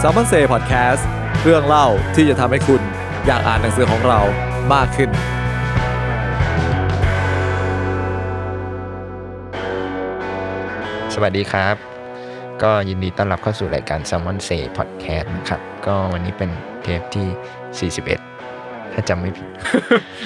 [0.00, 1.06] S ซ m ม n นเซ่พอดแคสต์
[1.42, 2.82] เรื่องเล่าที่จะทำให้คุณ
[3.26, 4.20] อยากอ่านหนังสือของเรา
[4.74, 5.10] มากขึ้น
[11.14, 11.76] สวัสดีครับ
[12.62, 16.50] ก็ยินดีต้อนรับเข้าสู่รายการ s ซ m ม n นเซ่พอดแคสต์นะครับ ก็วันนี้เป็น
[16.82, 17.90] เทปที่
[18.42, 19.46] 41 ถ้าจำไม่ผิด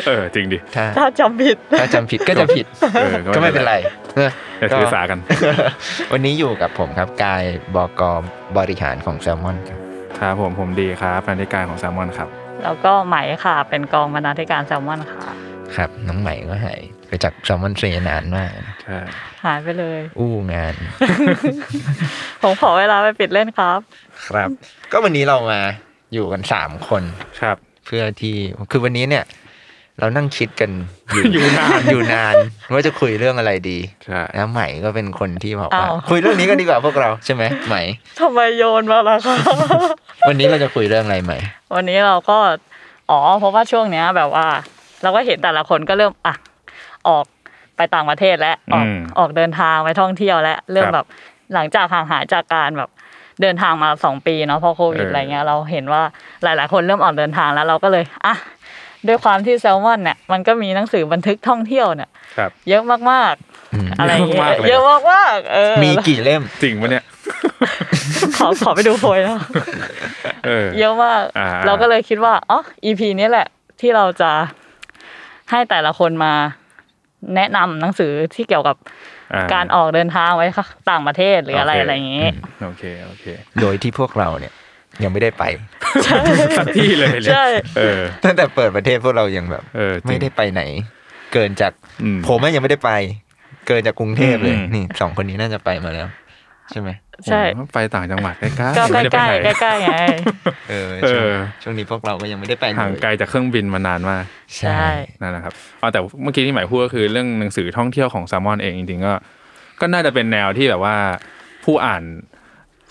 [0.06, 3.74] เออ จริงดิ ถ้าถ้าจำผิด ถ้าจำผิดก็จะผิด เออก็ไม่เป็นไร
[4.16, 4.20] เอ
[4.62, 5.18] ออย่าถือสากัน
[6.12, 7.42] วันนี้อยู่กับผมครับกาย
[7.76, 8.02] บอก
[8.58, 9.78] บริหารของแซลมอนครับ
[10.18, 12.28] ครับผมผมดีครับบรรณาธิการของแซลมอนครับ
[12.62, 15.22] แล้วก็ไหมค่ะ เป็นกองบรรณาธิการแซลมอนค่ะ
[15.76, 18.50] ครับ น้องใหม่ก็หายไปจากแซลมอนเทรนานมาก
[18.82, 18.98] ใช่
[19.44, 20.74] หายไปเลย อู้งาน
[22.42, 23.80] ผมขอเวลาไปปิดเล่นครับ
[24.28, 24.48] ครับ
[24.92, 25.60] ก็วันนี้เรามา
[26.12, 27.02] อยู่กันสามคน
[27.42, 27.56] ครับ
[27.86, 28.36] เพื่อที่
[28.70, 29.24] คือวันนี้เนี่ย
[30.00, 30.70] เรานั่งคิดกัน
[31.12, 32.34] อยู่อยู่นานอยู่นาน
[32.72, 37.82] ว่าจะคุยเรื่องอะไรดีใช่แล้วใหม่ก็เป็นคนที่บอกว่าอ้าวคุยเรื่องนี้กันดีกว่าพวกเราใช่ไหมใหม่
[38.20, 39.36] ทำไมโยนมาล่ะคะ
[40.28, 41.38] วันนี้เราจะคุยเรื่องอะไรใหม่
[41.74, 42.38] วันนี้เราก็
[43.10, 44.46] อ๋อเพราะว่าช่วงเนี้ยแบบว่า
[45.02, 46.34] เราก็เห็นแต่ละคนก็เริ่มอะ
[47.08, 47.24] ออก
[47.76, 51.06] ไปต่างประเทศแล้วออกอืมออกเดินทางไปท่องเที่ยวแล้วเริ่มครับแบบ
[51.54, 52.90] หลังจากห่างหายจากการแบบ
[53.42, 56.02] เดินทางมาสองปีเนาะเพราะโควิดเออออะไรเงี้ยเราเห็นว่า
[56.42, 58.34] หลาย ๆ คนเริ่มออกเดินทางแล้วเราก็เลยอะ
[59.08, 63.34] ด้วยความที่แซลมอนเนี่ยมันก็มีหนังสือบันทึกท่องเที่ยวเนี่ยครับเยอะมาก
[63.74, 64.82] อืมๆอะไรอย่างเงี้เยอะมากยเลยเยอะ
[65.12, 67.04] มากๆเออมีกี่เล่มจริงปะเนี่ย
[68.36, 69.40] ขอขอไปดูโพยนะ
[70.46, 73.46] เออเยอะมากอ่าเราก็เลยคิดว่าอ๋อ EP นี้แหละ
[73.80, 74.30] ที่เราจะ
[75.50, 76.32] ให้แต่ละคนมา
[77.36, 78.76] แนะนำหนังสือที่เกี่ยวกับ
[79.32, 82.28] อ่การออกเดินทางไว้ค่ะต่างประเทศหรืออะไรโอเคอะไรอย่างงี้
[82.64, 83.24] โอเคโอเค
[83.60, 84.52] โดยที่พวกเราเนี่ย
[85.04, 85.44] ยังไม่ได้ไป
[86.58, 87.44] สักที่เลยเนี่ยใช่
[87.78, 90.62] เออตั้งแต่เปิดประเทศพวกเรายังแบบเออจริงไม่ได้ไปไหน
[91.32, 92.90] เกินจากอืมผมอะยังไม่ได้ไป
[93.68, 96.08] เกินจากกรุงเทพเลยอืมนี่สองคนนี้น่าจะไปมาแล้ว
[96.70, 96.90] ใช่ไหม
[97.26, 99.94] ใช่ผมไปต่างจังหวัดใกล้ๆก็ไม่ได้ใกไปล้ไหนๆใกล้ๆไง
[100.70, 104.24] เออเอช่วงอช่วงนี้พวกเราก็ยังไม่ได้ไปเลยห่างไกลจากเครื่องบินมานานมาก
[104.58, 104.90] ใช่ใช่
[105.20, 109.12] นั่นแหละครับอ๋อแต่เมื่อกี้ที่หมายพูดก็คือเรื่องหนังสือท่องเที่ยวของแซลมอนเองจริงๆก็
[109.80, 110.96] ก็น่าจะเป็นแนวที่แบบว่า
[111.64, 112.02] ผู้อ่าน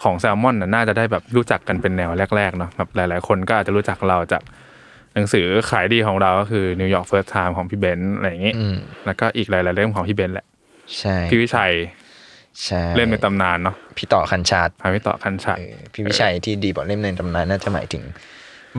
[0.03, 4.43] ของแซลมอนน่ะน่าจะได้แบบรู้จักกันเป็นแนวแรกๆเนาะแบบหลายๆ คนก็อาจจะรู้จักเราจาก
[5.13, 8.75] หนังสือขายดีของเราก็คือ New York First Time ของพี่เบนซ์อะไรอย่างงี้อืม
[9.05, 10.45] แล้วก็อีกหลายๆเล่มของพี่เบนซ์แหละ
[10.99, 11.73] ใช่พี่วิชัย
[12.65, 18.03] ใช่เล่มในตำนานเนาะพี่ต่อคันชาติพาพี่ต่อคันชัดเออพี่วิชัยที่ดีบอกเล่มในตำนานน่าจะหมายถึง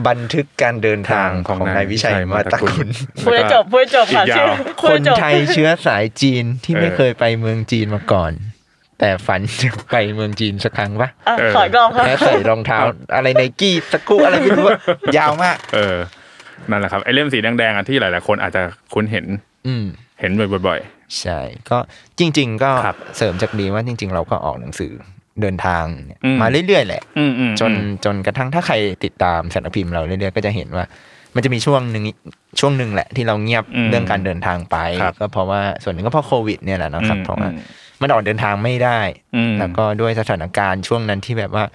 [0.07, 2.87] บันทึกการเดินทางของนายวิชัยมาตะกุล
[3.23, 8.31] พูดให้จบพูดให้จบค่ะอีกยาวพูคดให้นจบไทยเชื้อสายจีนที่เออไม่เคยไปเมืองจีนมาก่อน
[9.03, 12.79] แต่ฝันจะไปเมืองจีนสักครั้งปะอะเออขออีกรอบค่ะแล้วใส่รองเท้า
[13.15, 14.79] อะไรไนกี้ตะกุอะไรไม่รู้อะ
[15.17, 15.95] ยาวมาก เออ
[16.69, 18.61] นั่นแหละครับไอ้เล่มสีแดงๆอะที่หลายๆคนอาจจะ
[18.93, 19.25] คุ้นเห็น
[19.67, 19.85] อืม
[20.19, 20.31] เห็น
[20.67, 20.79] บ่อย
[21.21, 21.39] ใช่
[21.69, 21.77] ก็
[22.19, 24.93] จริง ๆ ก็ครับเสริมจากดีว่าจริง ๆ เราก็ออกหนังสือ
[25.41, 27.71] เดินทางเนี่ยอืมมาเรื่อยๆแหละๆอืมอืมจน
[28.05, 30.85] จนกระทั่งถ้าใครติดตามสารพิมพ์เราเรื่อยๆก็จะเห็นว่า
[31.35, 32.03] มันจะมีช่วงหนึ่ง
[32.59, 37.55] ช่วงหนึ่งแหละที่เราเงียบอืมเรื่องการเดินทางไปครับก็เพราะว่าส่วนหนึ่งก็เพราะโควิดเนี่ยแหละนะครับอืมเพราะว่าอื
[38.03, 38.99] มมันออกเดินทางไม่ได้
[39.35, 41.65] อืมแล้วก็ด้วยสถานการณ์ช่วงนั้นที่แบบว่า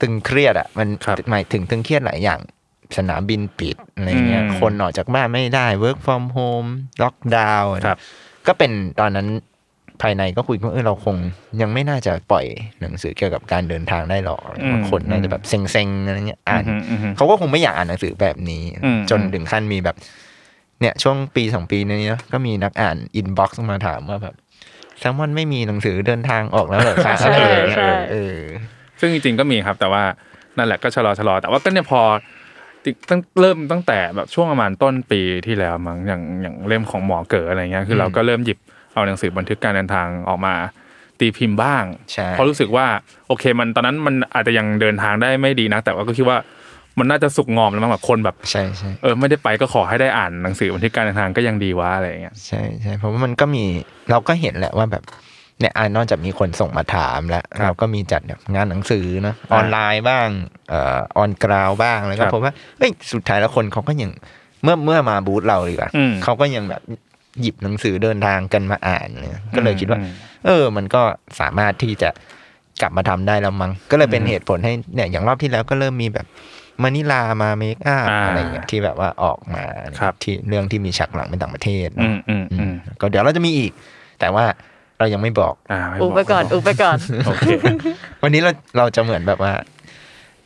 [0.00, 2.40] ตึงเครียดอะมันครับหมายถึงตึงเครียดหลายอย่าง
[2.96, 6.68] สนามบินปิดอะไรเงี้ยอืมคนออกจากบ้านไม่ได้ work from home
[7.02, 7.98] ล็อกดาวน์ครับ
[8.46, 8.70] ก็เป็น
[9.00, 9.28] ตอนนั้น
[10.02, 11.16] ภายในก็คุยกันว่าเออเราคง
[11.60, 12.44] ยังไม่น่าจะปล่อย
[12.80, 19.96] หนังสือเกี่ยวกับการเดินทางได้หรอกอืมบางคนน่าจะแบบเซ็งๆอะไรเงี้ยอ่านอืมอืมอืมเขาก็คงไม่อยากอ่านหนังสือแบบนี้อืมจนถึงขั้นมีแบบ
[20.80, 24.34] เนี่ย ช่วงปีสองปีนี้เนอะก็มีนักอ่าน inbox มาถามว่าแบบ
[25.00, 28.38] แซลมอนไม่มีหนังสือเดินทางออกแล้วเหรอคะใช่อะไรอย่างเงี้ยใช่เออ
[29.00, 30.02] ซึ่งจริงๆก็มีครับ แต่ว่า
[30.56, 32.00] นั่นแหละก็ชะลอชะลอแต่ว่าก็เนี่ยพอ
[33.08, 38.58] ตั้งเริ่มตั้งแต่แบบช่วงประมาณต้นปีที่แล้วมั้งอย่างอย่างเล่มของหมอเก๋ออะไรเงี้ยคือเราก็เริ่มหยิบ
[38.94, 40.54] เอาหนังสือบันทึกการเดินทางออกมา
[41.20, 42.86] ตีพิมพ์บ้างใช่เพราะรู้สึกว่า
[43.28, 46.38] โอเคมันตอนนั้นมันอาจจะยังเดินทางได้ไม่ดีนะแต่ว่าก็คิดว่า
[47.00, 53.64] มันน่าจะสุกงอมแล้วมั้งแบบคนแบบใช่ใช่เออไม่ได้ไปก็ขอให้ได้อ่านหนังสือบันทึกการเดินทางก็ยังดีวะอะไรอย่างเงี้ยใช่ใช่เพราะว่ามันก็มี
[54.10, 55.04] เราก็เห็นแหละว่าแบบ
[55.60, 60.28] เนี่ยอ่านอกจากมีคนส่งมาถามแล้วครับเราก็มีจัดแบบงานหนังสือเนาะออ่าอนไลน์บ้าง
[60.68, 64.10] เอ่อออนกราวบ้างแล้วก็ครับพบว่าเฮ้ยสุดท้ายแล้วคนเขาก็ยัง
[64.62, 66.82] เมื่อเมื่อมาบูธเราดีกว่าอืมเขาก็ยังแบบ
[67.40, 70.12] หยิบหนังสือเดินทางกันมาอ่านเนี่ยก็เลยคิดว่าอืม
[70.46, 71.02] เออ มันก็
[71.40, 72.10] สามารถที่จะ
[72.80, 76.26] กลับมาทำได้แล้วมั้งก็เลยเป็นอืมเหตุผลให้เนี่ยอย่างรอบที่แล้วก็เริ่มมีแบบ
[76.82, 79.62] มานิลามาเมคอัพอ่าอะไรเงี้ยที่แบบว่าออกมา
[80.00, 83.72] ครับที่เรื่องที่มีฉากหลังเป็นต่างประเทศอืเนาะมอืมอืมก็เดี๋ยวเราจะมีอีก
[84.20, 84.44] แต่ว่า
[84.98, 87.46] เรายังไม่บอกอ่าม่อุบไปก่อนอุบไปก่อนโอเค
[88.22, 89.52] วันนี้เราเราจะเหมือนแบบว่า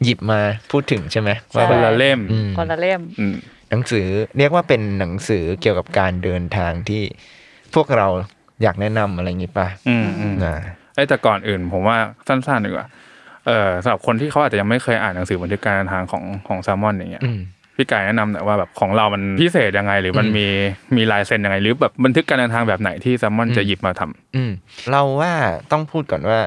[0.03, 0.41] หยิบมา
[0.71, 3.35] พูดถึงใช่ไหมว่าคนละเล่มอืมคนละเล่มอืม
[3.71, 4.07] หนังสือ
[4.39, 7.03] เรียกว่าเป็นหนังสือเกี่ยวกับการเดินทางที่
[7.75, 8.07] พวกเรา
[8.63, 10.57] อยากแนะนำอะไรอย่างงี้ป่ะอืมอืมนะ
[10.95, 11.97] เอ้ยแต่ก่อนอื่น ผมว่า
[12.29, 12.87] สั้นๆดีกว่า
[13.47, 17.39] เออสำหรับคนที่เขาอาจจะยังไม่เคยอ่านหนังสือบันทึกการเดินทางของของแซลมอนอย่างเงี้ยอืม
[17.77, 20.47] พี่กายแนะนำหน่อยว่าแบบของเรามันพิเศษยังไง หรือมันอืมมี
[20.97, 24.51] มีลายเซ็นยังไง หรือแบบบันทึกการเดินทางแบบไหนที่แซลมอนอืมจะหยิบมาทำอืม
[24.91, 25.33] เราว่า
[25.73, 26.41] ต้องพูดก่อนว่า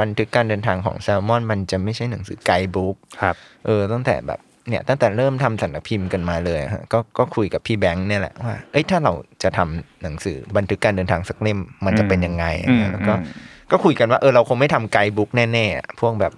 [0.00, 3.36] บันทึกการเดินทางของแซลมอน มันจะไม่ใช่หนังสือไกด์บุ๊กครับ
[3.66, 9.12] เออตั้งแต่แบบเนี่ยตั้งแต่เริ่มทำสำนักพิมพ์กันมาเลยฮะก็ก็คุยกับพี่แบงค์เนี่ยแหละว่าเอ้ยถ้าเรา
[9.42, 16.32] จะทำหนังสือบันทึกการเดินทางสักเล่มมันจะเป็นยังไงอืมแล้วก็อืม ก็คุยกันว่าเออเราคงไม่ทำไกด์บุ๊กแน่ๆ พวกแบบ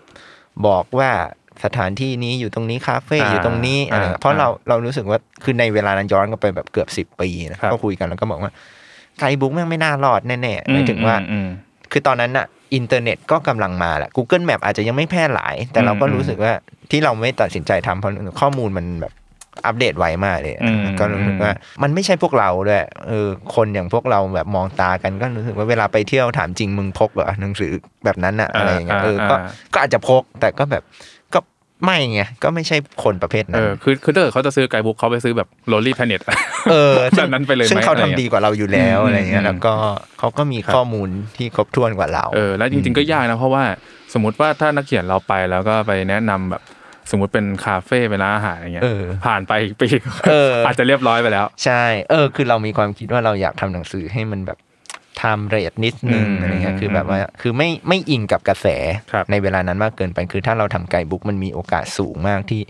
[0.67, 1.11] บอกว่า
[1.65, 8.53] สถานที่นี้อยู่ตรงนี้คาเฟ่อ่าอยู่ตรงนี้อะไรอ่าเพราะเราเรารู้สึกว่าคือในเวลานั้นย้อนกลับไปแบบเกือบสิบปีนะครับก็คุยกันแล้วก็บอกว่า
[9.19, 11.49] guidebook แม่งไม่น่ารอดแน่ๆหมายถึงว่าอืม
[11.93, 16.53] คือตอนนั้นอะอินเทอร์เน็ตก็กำลังมาแหละ Google Map อาจจะยังไม่แพร่หลาย แต่เราก็อืมรู้สึกว่า
[16.91, 19.13] ที่เราไม่ตัดสินใจทำเพราะข้อมูลมันแบบ
[19.67, 27.71] อัปเดตไวมากเลยอะอืมก็รู้สึกว่ามันไม่ใช่พวกเราด้วยเออคนอย่างพวกเราแบบมองตากันก็รู้สึกว่าเวลาไปเที่ยวถามจริงมึงพกเหรอหนังสือ
[28.05, 29.41] แบบนั้นอะอะไรอย่างเงี้ยเออก็อ่า
[29.73, 30.85] ก็อาจจะพกแต่ก็แบบ
[31.35, 31.41] ก็
[31.85, 36.21] ไม่ไงก็ไม่ใช่คนประเภทเอนั้นอคือคือถ้าเกิดเขาจะซื้อไกด์บุ๊กเขาไปซื้อแบบ Lonely Planet
[36.71, 39.75] เออแบบนั้นไปเลยไหมซึ่งเขาอะไรทำเงี้ยดีกว่าเราอยู่แล้วอืมอะไรเงี้อืยมแล้วก็
[40.19, 43.65] เขาก็มีครับข้อมูลที่ครบถ้วนกว่าเราเออแล้วจริง ๆก็ยากนะเพราะว่า
[44.15, 46.63] สมมติว่าถ้านักเขียนเราไปแล้วก็ไปแนะนำแบบ
[47.11, 49.89] สมมติเป็นคาเฟ่เป็นร้านอาหารอย่างเงี้ยเออผ่านไปอีกปี
[50.31, 54.59] เอออาจจะเรียบร้อยไปแล้ว ใช่ เออ คือเรามีความคิดว่าเราอยากทำหนังสือให้มันแบบ
[55.17, 58.67] timeless นิดนึงอืมอะไรเงี้ยอืมคือแบบว่าคือไม่ไม่อิงกับกระแส
[59.13, 62.63] ครับในเวลานั้นมากเกินไปคือถ้าเราทำ guidebook มันมีโอกาสสูงมากที่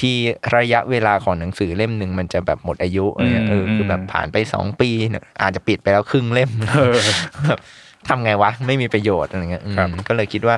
[0.00, 0.14] ที่
[0.56, 6.98] ระยะเวลาของหนังสือเล่มหนึ่งมันจะแบบหมดอายุอะไรเงี้ยเออคือแบบผ่านไปสองปีเนี่ยอาจจะปิดไปแล้วครึ่งเล่มเออ
[7.46, 7.60] แบบ
[8.08, 10.56] ทำไงวะ ไม่มีประโยชน์อะไรเงี้ยอืมครับก็เลยคิดว่า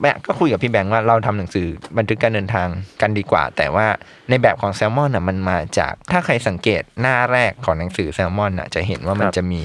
[0.00, 1.66] แม่ก็คุยกับพี่แบงค์ว่าเราทำหนังสือ
[1.98, 2.68] บันทึกการเดินทาง
[3.00, 3.86] กันดีกว่า แต่ว่า
[4.28, 9.62] ในแบบของแซลมอนอะมันมาจากถ้าใครสังเกตหน้าแรกของหนังสือแซลมอนอะจะเห็นว่ามันครับจะมี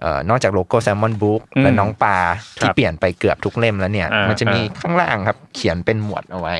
[0.00, 2.18] เอ่อนอกจากโลโก้แซลมอนบุ๊กอืมและน้องปลา
[2.58, 6.54] ที่ครับเปลี่ยนไปเกือบทุกเล่มแล้วเนี่ยอ่ามัมันจะมีอ่าข้างล่างครับ เขียนเป็นหมวดเอาไว้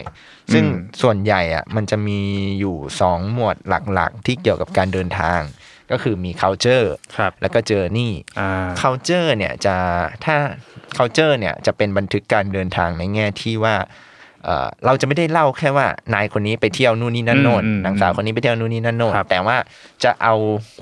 [0.52, 2.20] ซึ่งอืมส่วนใหญ่อะมันจะมี
[2.60, 5.40] อยู่สองหมวดหลักๆ ที่เกี่ยวกับการเดินทาง
[5.90, 6.86] ก็คือมี culture
[7.16, 8.50] ครับแล้วก็ journey อ่า
[8.82, 9.76] culture เนี่ยจะ
[10.24, 10.36] ถ้า
[10.96, 13.76] culture เนี่ยจะเป็นบันทึกการเดินทางในแง่ที่ว่า
[14.44, 19.56] เอ่อเราจะไม่ได้เล่าแค่ว่านายคนนี้ไปเที่ยวนู่นนี่นั่นโน่นอืมอืมนางสาวคนนี้ไปเที่ยวนู่นนี่นั่นโน่นครับแต่ว่า
[20.04, 20.34] จะเอา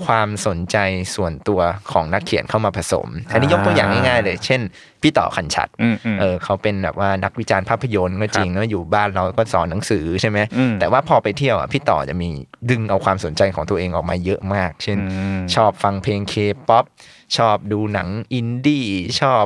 [0.05, 0.77] ความสนใจ
[1.15, 4.61] ส่วนตัวของนักเขียนเข้ามาผสมอันนี้ยกตัวอย่างง่ายๆเลย เช่น
[5.01, 12.29] พี่ต่อคันฉัตรอืมอืมเออเขาเป็นแบบว่านักวิจารณ์ภาพยนตร์ก็จริงแล้วอยู่บ้านเราก็สอนหนังสือใช่ไหมอืมแต่ว่าพอไปเที่ยวอะพี่ต่อจะมี
[12.69, 16.33] ดึงเอาความสนใจของตัวเองออกมาเยอะมาก เช่นอืมชอบฟังเพลงเค
[16.69, 16.85] ป๊อป
[17.37, 18.85] ชอบดูหนังอินดี้
[19.21, 19.45] ชอบ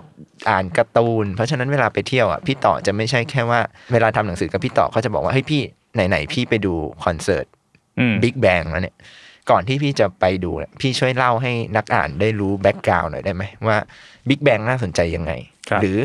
[0.50, 3.60] อ่านการ์ตูน เพราะฉะนั้นเวลาไปเที่ยวอะพี่ต่อจะไม่ใช่แค่ว่า
[3.94, 5.62] เวลาทำหนังสือกับพี่ต่อเขาจะบอกว่าเฮ้ยพี่
[5.94, 7.46] ไหนๆพี่ไปดูคอนเสิร์ต
[8.00, 8.96] อืมบิ๊กแบงแล้วเนี่ย
[9.50, 13.78] ก่อนที่พี่จะไปดูเนี่ยพี่ช่วยเล่าให้นักอ่านได้รู้ background หน่อยได้ไหมว่า
[14.30, 15.32] บิ๊กแบงน่าสนใจยังไง
[15.70, 15.98] ครับหรือ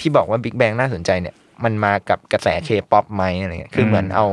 [0.00, 4.26] ที่บอกว่าบิ๊กแบงน่าสนใจเนี่ยมันมากับกระแสเคป๊อปไหมอะไรเงี้ยคือเหมือนเอา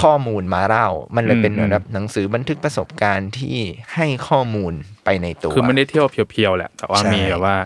[0.00, 3.56] ข้อมูลมาเล่า มันเลยเป็นเหมือนแบบหนังสือบันทึกประสบการณ์ที่
[3.94, 4.72] ให้ข้อมูล
[5.04, 7.56] ไปในตัว คือไม่ได้เที่ยวเพียวๆแหละ แต่ว่าใช่มีแบบว่า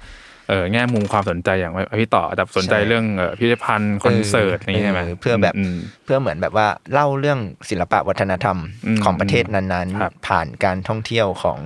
[0.48, 7.38] เออแง่มุมความสนใจอย่างพี่ต่อแต่สนใจใช่เรื่องเออพิพิธภัณฑ์คอนเสิร์ตอะไรอย่างเงี้ยใช่ไหมเออเพื่อแบบมเพื่อเหมือนแบบว่าเล่าเรื่อง
[7.70, 11.58] ศิลปะวัฒนธรรมอืมของประเทศนั้นครับๆผ่านการท่องเที่ยวของ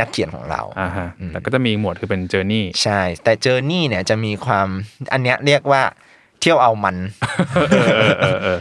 [0.00, 4.68] นักเขียนของเราอ่าฮะอืมแต่ก็จะมีหมวดคือเป็นเจอร์นี่ใช่ แต่เจอร์นี่เนี่ยจะมีความ
[5.12, 5.82] อันเนี้ยเรียกว่า
[6.44, 6.96] เที่ยวเอามัน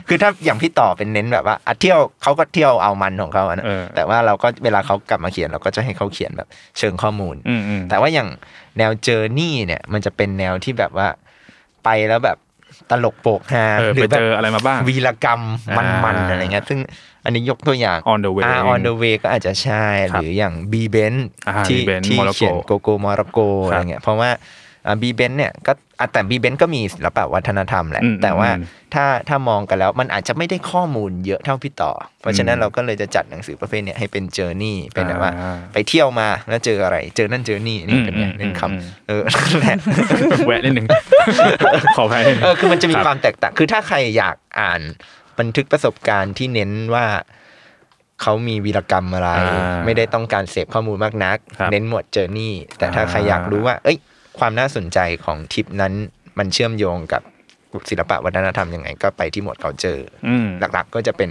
[0.08, 6.48] คือถ้าอย่างพี่ต่อเป็นเน้นแบบว่าอะเที่ยวเขาก็เที่ยวเอามันของเขาอะนะเออแต่ว่าเราก็เวลาเขากลับมาเขียนเราก็จะให้เขาเขียนแบบ
[6.78, 8.30] เชิงข้อมูลอืมอืมแต่ว่าอย่าง
[8.78, 11.08] แนวเจอร์นี่เนี่ย มันจะเป็นแนวที่แบบว่า
[11.84, 12.38] ไปแล้วแบบ
[12.90, 15.42] ตลกโปกฮาเออหไปแบเจบออะไรมาบ้างวีรกรรม
[15.78, 16.80] มันๆอ่าอะไรเงี้ยซึ่ง
[17.26, 21.16] อันนี้ยกตัวอย่าง On the way อ่า on the way ก็อาจจะใช่ครับหรืออย่าง B b e n
[21.48, 21.90] อ่าที่ B.
[21.90, 23.40] Ben ที่ Morocco เขียนโกโกมอรโก
[23.72, 24.30] ครับอะไรเงี้ยเพราะว่า
[25.02, 39.76] บีเบนเนี่ยก็อะแต่บีเบนก็มีศิลปะวัฒนธรรมแหละอืมแต่ว่าอืมถ้าถ้ามองกันแล้วมันอาจจะไม่ได้ข้อมูลเยอะเท่าพี่ต่อ เพราะฉะนั้นอืมเราก็เลยจะจัดหนังสือประเภทเนี้ยให้เป็นเจอร์นี่เป็นแบบว่าอ่า ไปเที่ยวมาแล้วเจออะไร เจอนั่นเจอนี่นี่เป็นไงอืมเล่นอืมคำเออนั่นแหละ
[40.48, 40.88] แวะนิดนึง
[41.98, 44.82] ขออภัยเออคือมันจะมีครับความแตกต่างคือถ้าใครอยากอ่าน
[45.40, 47.06] บันทึกประสบการณ์ที่เน้นว่า
[48.22, 53.98] เขามีวีรกรรมอะไรอ่าไม่ได้ต้องการเสพข้อมูลมากนักครับเน้นหมวดเจอร์นี่ แต่ถ้าอ่าใครอยากรู้ว่า เอ้ย
[54.40, 55.94] ความน่าสนใจของทริปนั้น
[56.38, 57.22] มันเชื่อมโยงกับ
[57.90, 61.30] ศิลปะวัฒนธรรมยังไง ก็ไปที่หมวดเขาเจออืมหลักๆ ก็จะเป็น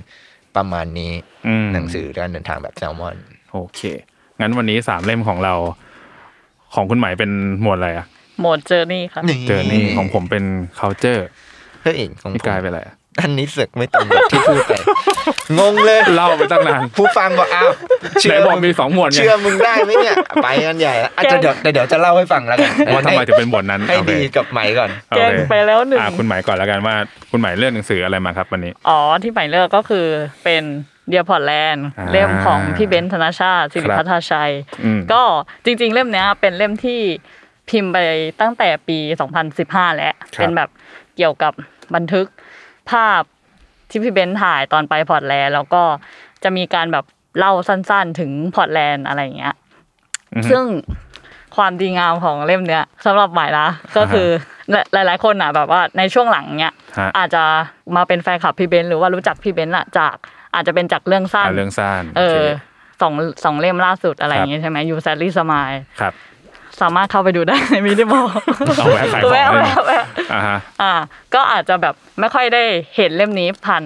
[0.57, 1.13] ประมาณนี้
[1.47, 3.17] อืมหนังสือการเดินทางแบบแซลมอน
[3.53, 3.81] โอเค
[4.41, 5.55] งั้นวันนี้สามเล่มของเรา
[6.75, 7.31] ของคุณหมายเป็น
[7.63, 8.07] หมวดอะไรอะ
[8.41, 10.45] โหมดเจอนี่ครับเจอนี่ของผมเป็น
[10.79, 11.23] culture
[11.83, 14.73] เฮ้ยของพี่ผมกายเป็นอะไรอะ อันนี้เสึกไม่ตรงกับที่พูดไป
[15.59, 17.71] งงเลยเล่าไปตั้งนานผู้ฟังบอกอ้าว
[18.23, 26.95] ไหนบอกมีสองหมวดไงเชื่อมึงได้ไหมเนี่ย ไปกันใหญ่แล้วอาจจะเดี๋ยวเดี๋ยวจะเล่าให้ฟังแล้วกันว่าทำไมถึงเป็นหมวดนั้นให้โอเคดีกับไหมก่อนโอแกล้งเคไปแล้วหนึ่งอ่าคุณใหม่ก่อนแล้วกันว่า
[27.31, 30.07] คุณใหม่เลือกหนังสืออะไรมาครับวันนี้อ๋อที่ใหม่เลือกก็คือ
[30.45, 30.63] เป็น
[31.09, 34.53] Dear Portland อ่าเล่มของพี่เบนซ์ธนชาติศิริภัทราชัย
[34.85, 35.23] อืมก็
[35.65, 37.01] จริง ๆ เล่มเนี้ยเป็นเล่มที่
[37.71, 37.99] พิมพ์ไป
[38.41, 38.99] ตั้งแต่ปี
[39.49, 40.69] 2015 แล้วครับเป็นแบบ
[41.17, 41.53] เกี่ยวกับ
[41.95, 42.27] บันทึก
[42.91, 43.23] ภาพ
[43.91, 45.83] ที่พี่เบนซ์ถ่ายตอนไปพอร์ตแลนด์แล้วก็
[46.43, 47.05] จะมีการแบบ
[47.39, 49.55] เล่าสั้นๆ ถึงพอร์ตแลนด์อะไรอย่างเงี้ย
[50.35, 50.65] อือฮึซึ่ง
[51.57, 54.29] ความดีงามของเล่มเนี้ยสำหรับใหม่นะก็คือ
[54.93, 57.43] หลาย ๆ คนอะแบบว่าในช่วงหลังเนี้ยฮะอาจจะ
[57.97, 60.15] มาเป็นแฟนคลับพี่เบนซ์หรือว่ารู้จักพี่เบนซ์อะจาก
[60.55, 62.51] อาจจะเป็นจากเรื่องสั้นอ่าเรื่องสั้นเอโคอ
[63.01, 63.13] สอง
[63.45, 66.13] สองเล่มล่าสุดอะไรครับอย่างเงี้ยใช่ไหม You Sadly Smile ครับ
[66.81, 68.25] สามารถเข้าไปดูได้ใน Minimore
[68.77, 70.93] เอาแวะขายของแวะเลยแวะแวะอ่าฮะอ่า
[71.35, 72.63] ก็อาจจะแบบไม่ค่อยได้
[72.97, 73.83] เห็นเล่มนี้ผ่าน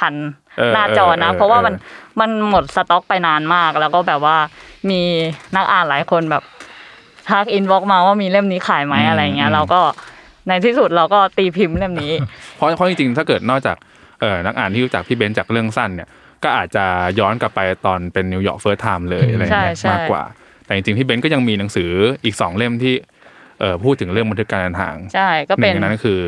[0.00, 0.14] ผ่าน
[0.58, 1.74] เออหน้าจอนะเออเออเพราะว่าเออมัน
[2.20, 4.36] มันหมดสต็อกไปนานมาก แล้วก็แบบว่า
[4.90, 5.00] มี
[5.56, 6.42] นักอ่านหลายคนแบบ
[7.30, 9.80] ทัก inbox มาว่ามีเล่มนี้ขายไหมอะไรเงี้ยเราก็
[10.48, 12.12] ในที่สุดเราก็ตีพิมพ์เล่มนี้
[12.56, 13.76] เพราะเพราะจริงๆถ้าเกิดนอกจาก
[14.20, 16.08] เออนักอ่านที่รู้จักพี่เบนซ์จากเรื่องสั้นเนี่ย
[16.44, 16.84] ก็อาจจะ
[17.18, 20.22] ย้อนกลับไปตอนเป็น New York First Time เลยอะไรอย่างเงี้ยใช่ใช่มากกว่า
[20.68, 21.90] แต่จริงๆพี่เบนซ์ก็ยังมีหนังสือ
[22.24, 22.94] อีกสองเล่มที่
[23.60, 26.20] เอ่อพูดถึงเรื่องบันทึกการเดินทางใช่ก็เป็นึ่นงในนั้นคือ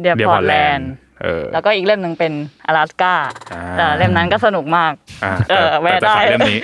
[0.00, 2.32] Dear Portland Dear Portland เออแล้วก็อีกเล่มหนึ่งเป็น
[2.66, 3.14] อลาสก้า
[3.52, 4.92] อ่าแต่เล่มนั้นก็สนุกมาก
[5.24, 6.58] อ่าเออแต่แวะแต่จะได้ขายเล่มนี้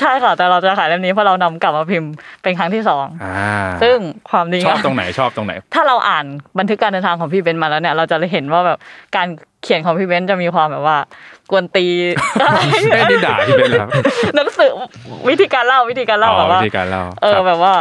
[0.00, 2.10] ใช่ค่ะแต่เราจะขายเล่มนี้เพราะเรานำกลับมาพิมพ์
[2.42, 3.96] เป็นครั้งที่สองอ่าซึ่ง
[4.30, 6.24] ความดีชอบงามตรงไหนชอบตรงไหน ถ้าเราอ่าน
[6.58, 8.78] บันทึกการเดินทางของพี่เบนซ์มาแล้วเนี่ย เราจะเห็นว่าแบบ
[9.16, 9.26] การ
[9.62, 10.98] เขียนของพี่เบนซ์จะมีความแบบว่า
[11.50, 11.86] กวนตี
[12.94, 13.90] ได้นี่ด่าพี่เบนซ์เหรอครับ
[14.36, 14.70] หนังสือ
[15.28, 17.74] วิธีการเล่าวิธีการเล่าอ๋อแบบว่าวิธีการเล่าเออครับแบบว่า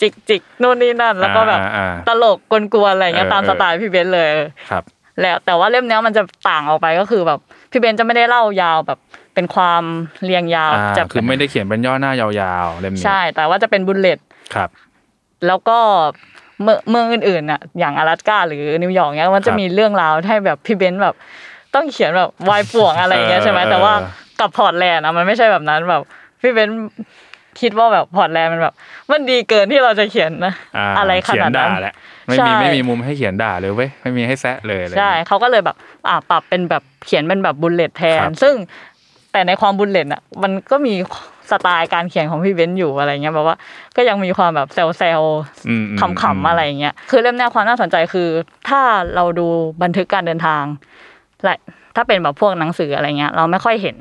[0.00, 4.28] จิกจิกนู่นนี่นั่น แล้วก็แบบอ่าอ่าตลกกวนๆอะไรเงี้ยเออตามเออสไตล์พี่เบนซ์เลย
[4.70, 4.82] ครับ
[5.20, 7.38] แล้วแต่ว่าเล่มเนี้ยมันจะต่างออกไปก็คือแบบ
[7.70, 8.98] พี่เบนซ์จะไม่ได้เล่ายาวแบบ
[9.34, 9.82] เป็นความ
[10.24, 14.18] เรียงยาวอ่าจะคือไม่ได้เขียนเป็นย่อหน้ายาวๆเล่มนี้ใช่ แต่ว่าจะเป็น bullet
[14.54, 14.68] ครับ
[15.46, 15.78] แล้วก็
[16.62, 21.14] เมืองเมืองอื่นๆน่ะอย่างอลาสก้าหรือนิวยอร์กเนี้ยมันจะครับมีเรื่องราวให้แบบพี่เบนซ์แบบ
[21.74, 23.92] ต้องเขียนแบบวายป่วงอะไรอย่างเงี้ยเออใช่ไหมเออแต่ว่า
[24.40, 26.02] กับพอร์ตแลนด์อะมันไม่ใช่แบบนั้นแบบ
[26.40, 26.70] พี่เบนซ์
[27.60, 28.74] คิดว่าแบบพอร์ตแลนด์มันแบบ
[29.10, 31.94] มันดีเกินที่เราจะเขียนนะอ่าอะไรขนาดนั้นเขียด่าแหละ
[32.26, 35.76] ไม่ใช่มีไม่มีมุมให้เขียนด่าเลยเว้ยไม่มีให้แซะเลยอะไรใช่อย่างเงี้ยเขาก็เลยแบบ
[36.08, 38.54] อ่าปรับเป็นแบบเขียนเป็นแบบ bullet แทนครับซึ่ง
[39.32, 40.94] แต่ในความ bullet อะ มันก็มี
[41.50, 43.56] สไตล์การเขียนของพี่เบนซ์อยู่อะไรเงี้ยแบบว่า
[43.96, 45.20] ก็ยังมีความแบบเซลเซล
[45.68, 48.28] อืมอืมขำๆอะไรเงี้ยคือเล่มเนี้ยความน่าสนใจคือ
[48.68, 48.80] ถ้า
[49.14, 49.46] เราดู
[49.82, 50.64] บันทึกการเดินทาง
[51.44, 51.54] และ
[51.96, 53.96] ถ้าเป็นแบบพวกหนังสืออะไรเงี้ย เราไม่ค่อยเห็น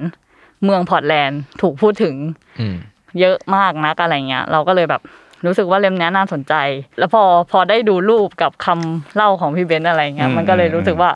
[0.64, 2.16] เมืองพอร์ตแลนด์ถูกพูดถึง
[2.60, 2.78] อืม
[3.20, 5.02] เยอะมากนักอะไรเงี้ย เราก็เลยแบบ
[5.46, 6.54] รู้สึกว่าเล่มเนี้ยน่าสนใจ
[7.00, 11.10] แล้วพอพอได้ดูรูปกับคำเล่าของพี่เบนซ์อะไรเงี้ยอืมมันก็เลยรู้สึกว่า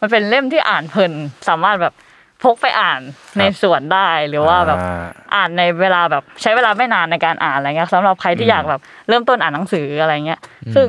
[0.00, 1.12] มันเป็นเล่มที่อ่านเพลิน
[1.48, 1.94] สามารถแบบ
[2.42, 3.00] พกไปอ่าน
[3.38, 10.40] ในสวนได้หรือว่าแบบอ่าอ่านในเวลาแบบใช้เวลาไม่นานในการอ่านอะไรเงี้ยสำหรับใครที่อืมอยากแบบเริ่มต้นอ่านหนังสืออะไรเงี้ย
[10.74, 10.86] ซึ่ง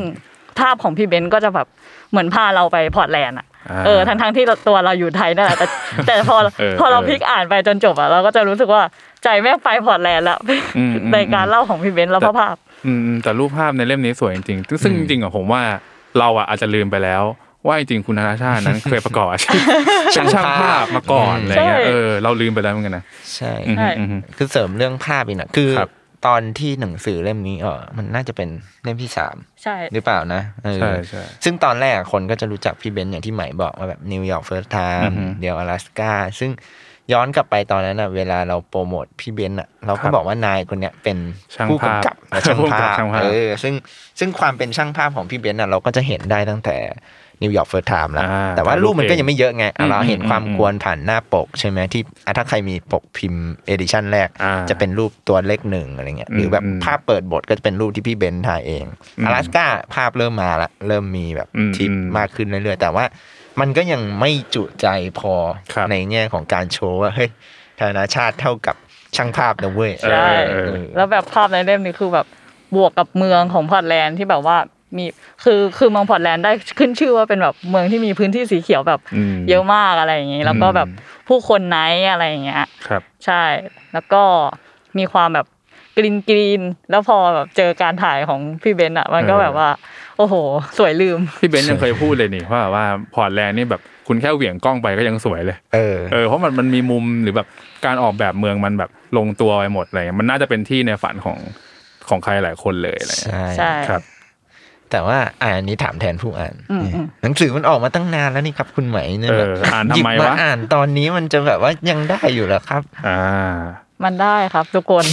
[0.59, 1.67] ภาพของพี่เบนซ์ก็จะแบบ
[2.09, 3.52] เหมือนพาเราไปพอร์ตแลนด์อะอ่า
[3.85, 5.67] เออทั้งทั้งๆที่ตัวเราอยู่ไทยนั่นแหละแต่
[6.07, 8.81] แต่พอเออพอเราเออพลิกอ่านไปจนจบอะเราก็จะรู้สึกว่า
[9.23, 10.37] ใจแม่งไปพอร์ตแลนด์ละ
[10.77, 12.55] อืมอืมในการเล่าของพี่เบนซ์แล้วแต่เพราะภาพ
[12.85, 15.61] อืมอืมแต่รูปภาพในเล่มนี้สวยจริงๆซึ่งจริงๆอะผมว่า
[16.19, 17.23] เราอะอาจจะลืมไปแล้ว
[17.67, 19.59] ว่าจริงๆคุณธนชาตินั้นเคยประกอบอาชีพ
[20.13, 23.03] เป็นช่างภาพมาก่อนอะไรเงี้ยใช่เออเราลืมไปแล้วเหมือนกันนะ
[23.35, 25.89] ใช่อืมใช่อืมอืมคือเสริมเรื่องภาพอีกนะคือครับ
[26.25, 28.49] ตอนที่หนังสือเล่มนี้เออมันน่าจะเป็น
[28.83, 36.51] เล่มที่สามใช่หรือเปล่านะเออใช่ใช่ซึ่งตอนแรกคนก็จะรู้จักพี่เบนซ์อย่างที่ใหม่บอกว่าแบบ New York First Time อือฮึ The Real Alaska ซึ่ง
[37.11, 41.17] ย้อนกลับไปตอนนั้นอะ เวลาเราโปรโมทพี่เบนซ์อะ เราก็ครับบอกว่านายคนเนี้ยเป็น
[41.55, 43.73] ช่างผู้ภาพกำกับและช่างผู้กำกับภาพช่างภาพเออซึ่ง
[44.19, 46.75] ซึ่งความเป็นช่างภาพของพี่เบนซ์อะเราก็จะเห็นได้ตั้งแต่
[47.41, 58.85] New York First Time แล้วอ่าแต่ว่ารูปมันก็ยังไม่เยอะไงอะอืมเราเห็นอืมความอืมกวนผ่านหน้าปกใช่ไหมที่อะถ้าใครมีปกพิมพ์ edition แรกอ่าจะเป็นรูปตัวเลขหนึ่งอะไรเงี้ยหรือแบบอืมภาพเปิดบทก็จะเป็นรูปที่พี่เบนซ์ถ่ายเอง
[59.17, 63.05] อืมอลาสก้าภาพเริ่มมาละเริ่มมีแบบอืมทริปอืมมากขึ้นเรื่อยๆแต่ว่า
[63.59, 64.87] มันก็ยังไม่จุใจ
[65.19, 65.33] พอ
[65.73, 67.29] ครับในแง่ของการโชว์ว่าเฮ้ย
[67.79, 68.75] ธนชาติเท่ากับ
[69.15, 72.27] ช่างภาพนะเว้ยเออใช่เออแล้วแบบภาพในเล่มนี้คือแบบ
[72.75, 74.57] บวกกับเมืองของพอร์ตแลนด์ที่แบบว่า
[74.97, 75.05] มี
[75.43, 80.87] คือคือเมืองพอร์ตแลนด์ได้ขึ้นชื่อว่าเป็นแบบเมืองที่มีพื้นที่สีเขียวแบบอืมเยอะมากอะไรอย่างงี้ แล้วก็แบบ
[81.27, 83.43] ผู้คน nice อะไรอย่างเงี้ยครับ ใช่
[83.93, 84.23] แล้วก็
[84.97, 85.47] มีความแบบ
[85.97, 89.69] green green แล้วพอแบบเจอการถ่ายของพี่เบนซ์อะ มันก็เออแบบว่า
[90.02, 90.35] โอ้โห
[90.77, 97.47] สวยลืม พี่เบนซ์ยังเคยพูดเลยนี่ว่าว่าพอร์ตแลนด์นี่แบบคุณแค่เหวี่ยงกล้องไปก็ยังสวยเลย เออ เออเพราะมันมันมีมุมหรือแบบ
[97.85, 101.37] การออกแบบเมืองมันแบบลงตัวไปหมดอะไรเงี้ยมันน่าจะเป็นที่ในฝันของ
[102.09, 104.01] ของใครหลายคนเลยอะไรเงี้ยใช่ใช่ครับ
[104.91, 113.19] แต่ว่าอ่าอันนี้ถามแทนผู้อ่าน อืมอืมหนังสือมันออกมาตั้งนานแล้วนี่ครับคุณไหมเนี่ยเอแบบออ่านหยิทำบไมมาวะ อ่านตอนนี้มันจะแบบว่ายังได้อยู่เหรอครับ อ่า
[114.05, 115.05] มันได้ครับทุกคน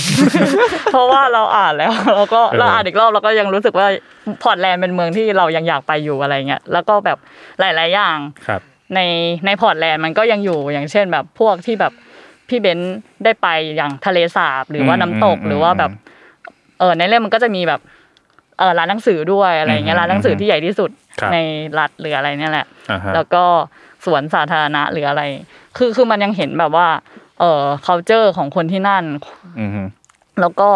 [0.92, 3.86] เพราะว่าเราอ่านแล้วแล้วก็เออเราอ่านอีกรอบเราก็ยังรู้สึกว่า
[4.42, 7.18] พอร์ตแลนด์เป็นเมืองที่เรายังอยากไปอยู่อะไรเงี้ยแล้วก็แบบ
[7.60, 8.18] หลาย ๆ อย่าง
[8.48, 8.60] ครับ
[8.94, 9.00] ใน
[9.46, 11.92] ในพอร์ตแลนด์มันก็ยังอยู่อย่างเช่นแบบพวกที่แบบ
[12.48, 15.90] พี่เบนซ์ได้ไปอย่างทะเลสาบหรือว่าน้ำตกอืมหรือว่าแบบ
[16.78, 17.80] เออในเล่มมันก็จะมีแบบ
[18.58, 21.38] เออร้านหนังสือด้วยอะไรเงี้อืยมร้านหนังสือที่ใหญ่ที่สุดครับใน
[21.78, 23.44] รัฐหรืออะไรเนี่ยแหละอ่าฮะแล้วก็
[24.04, 25.22] สวนสาธารณะหรืออะไร
[25.76, 26.86] คือคือมันยังเห็นแบบว่า
[27.40, 29.04] เออ culture ของคนที่นั่น
[29.60, 29.82] อืมฮึ
[30.40, 30.68] แล้วก็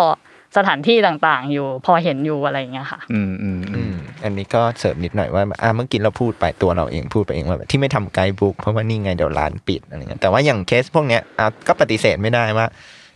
[0.57, 12.67] สถานที่ต่างๆ อยู่พอเห็นอยู่อะไรอย่างเงี้ยค่ะ อืมอืมอือืมมอันนี้ก็เสริมนิดหน่อยว่าอ่าเมื่อกี้เราพูดไปตัวเราเองพูดไปเองว่าแบบที่ไม่ทำ guidebook เพราะว่านี่ไงเดี๋ยวร้านปิดอะไรเงี้ยแต่ว่าอย่างเคสพวกเนี้ยอะก็ปฏิเสธไม่ได้ว่า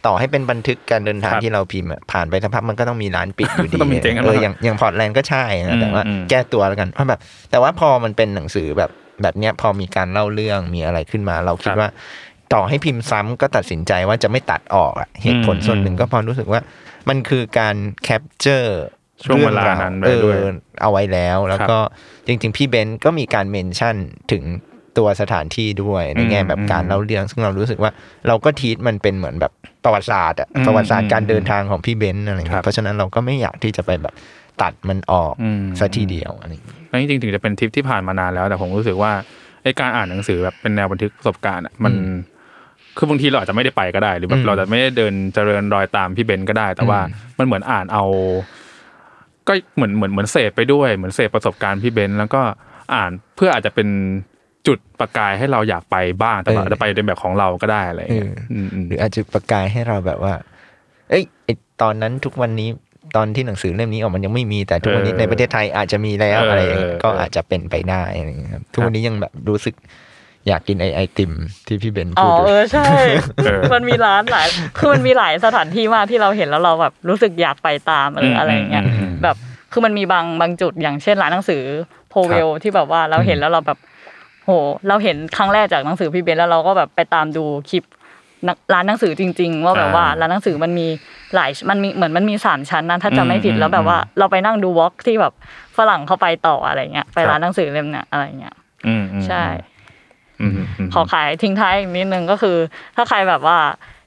[0.06, 8.90] ต่อให้เป็นบันทึกการเดินทางครับที่เราพิมพ์อะผ่านไปสักพักมันก็ต้องมีร้านปิดอยู่ดีต้องมีเจ๊งกันเออบ้างอย่างอย่างพอร์ตแลนด์ก็ใช่นะแต่ว่าอืมแก้ตัวแล้วกันเพราะแบบแต่ว่าพอมันเป็นหนังสือแบบ
[9.22, 11.90] แบบเนี้ยพอมีการเล่าเรื่องมีอะไรขึ้นมา เราคิดครับว่า
[12.52, 16.60] ต่อให้พิมพ์ซ้ำก็ตัดสินใจว่าจะไม่ตัดออกอะเหตุผลอืมส่วนหนึ่งก็เพอรู้สึกว่า
[17.08, 18.82] มันคือการ capture
[19.24, 21.78] ช่วงเวลานั้นไว้ด้วยเออเอาไว้แล้ว แล้วก็
[22.26, 23.94] จริง ๆ พี่เบนซ์ก็มีการ mention
[24.32, 24.42] ถึง
[24.98, 27.90] ตัวสถานที่ด้วยในแง่แบบการเล่าเรื่อง ซึ่งเรารู้สึกว่า
[28.28, 29.52] เราก็ทีทมันเป็นเหมือนแบบ
[29.84, 34.14] ประวัติศาสตร์อะอืมประวัติศาสตร์การเดินทางของพี่เบนซ์อะไรเงี้ยครับเพราะฉะนั้นเราก็ไม่อยากที่จะไปแบบ
[34.62, 39.12] ตัดมันออกอืมซะทีเดียวอะไรอย่างเงี้ยแล้วจริงๆถึงจะเป็นทริปที่ผ่านมานานแล้ว แต่ผมรู้สึกว่า
[39.62, 42.18] ไอ้การอ่านหนังสือแบบเป็นแนวบันทึกประสบการณ์อะมันอืม
[42.98, 48.04] คือบางทีเราอาจจะไม่ได้ไปก็ได้ หรือแบอืบมเราจะไม่ได้เดินเจริญรอยตามพี่เบนก็ได้ แต่ว่าอืมมันเหมือนอ่านเอา
[49.48, 52.42] ก็เหมือนเหมือนเหมือนเสพไปด้วยเหมือนเสพประสบการณ์พี่เบนแล้วก็
[52.94, 53.88] อ่านเพื่ออาจจะเป็น
[54.66, 60.34] จุดประกายให้เราอยากไปบ้าง แต่ว่าอาจจะไปในแบบของเราก็ได้อะไรอย่างเงี้ยอืมอืมหรืออาจจะประกายให้เราแบบว่า
[61.10, 62.68] เอ้ยไอ้ตอนนั้นทุกวันนี้
[63.16, 69.74] ตอนที่หนังสือเล่มนี้ออกมันยังไม่มีแต่ทุกวันนี้เออในประเทศไทยอาจจะมีแล้วเอออะไรอย่างเงี้ยเออก็อาจจะเป็นไปได้อะไรอย่างเงี้ยครับทุกวันนี้ยังแบบรู้สึก
[70.46, 71.32] อยากกินไอไอติม
[71.66, 72.86] ที่พี่เบนอ๋พูอดเอด้วยอใช่
[73.38, 74.46] เออมันมีร้านหลาย
[74.78, 79.36] คือมันมีหลายสถานที่มากที่เราเห็นแล้วเราแบบรู้สึกอยากไปตามหรืออะไรอย่างเงี้ยอืมอืมแบบ
[79.72, 81.62] คือมันมีบางบางจุดอย่างเช่นร้านหนังสือ
[82.10, 83.78] โพเวลที่แบบว่าเราเห็นแล้วเราแบบ
[84.44, 84.50] โห
[84.88, 87.84] เราเห็นครั้งแรกจากหนังสือพี่เบนแล้วเราก็แบบไปตามดูคลิป
[88.48, 90.86] นักร้านหนังสือจริง ๆ ว่าแบบว่าอ่าร้านหนังสือมันมี
[91.34, 95.32] หลายมันมีเหมือนมันมีสามชั้นนะถ้าอืมจำไม่ผิดอืมแล้วแบบว่าเราไปนั่งดูวอล์กที่แบบ
[95.76, 98.54] ฝรั่งเข้าไปต่ออะไรเงี้ยไปครับร้านหนังสือเล่มเนี้ยอะไรเงี้ย
[98.86, 99.77] อืมอืมใช่อืมอืม
[100.94, 102.56] ขอขายทิ้งท้ายอีกนิดนึงก็คือ
[102.96, 103.58] ถ้าใครแบบว่า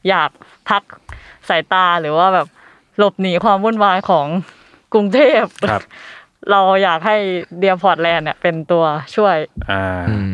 [0.10, 0.30] อยาก
[0.70, 0.84] พัก
[1.50, 2.48] สายตาหรือว่าแบบ
[2.98, 4.28] หลบหนีความวุ่นวายของ
[4.94, 5.84] กรุงเทพครับ
[6.52, 7.18] เราอยากให้
[7.60, 8.84] เดียพอร์ตแลนด์เนี่ยเป็นตัว
[9.16, 9.36] ช่วย
[9.72, 9.84] อ่า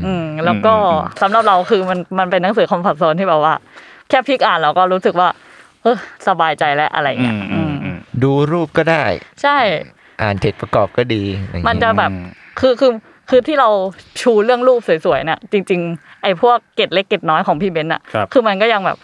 [0.05, 3.53] อืมแล้วก็อืมอืมสำหรับเราคือมันมันเป็นหนังสือ comfort zone ที่แบบว่า
[4.10, 5.29] แค่พลิกอ่านเราก็รู้สึกว่า
[5.81, 9.03] เออสบายใจแล้วอะไรอืเงี้ยมอืมอืมดูรูปก็ได้
[9.41, 9.57] ใช่
[10.21, 12.25] อ่านเท็จประกอบก็ดีอะไรอย่างมันเงี้ยจะแบบอืม
[12.60, 12.91] คือคือ
[13.30, 13.70] คือที่เรา
[14.22, 18.98] ชูเรื่องรูปสวยๆเนี่ยจริง ๆ ไอ้พวกเกร็ดเล็กเกร็ดน้อยของพี่เบนซ์อะครับคือมันก็ยังแบบ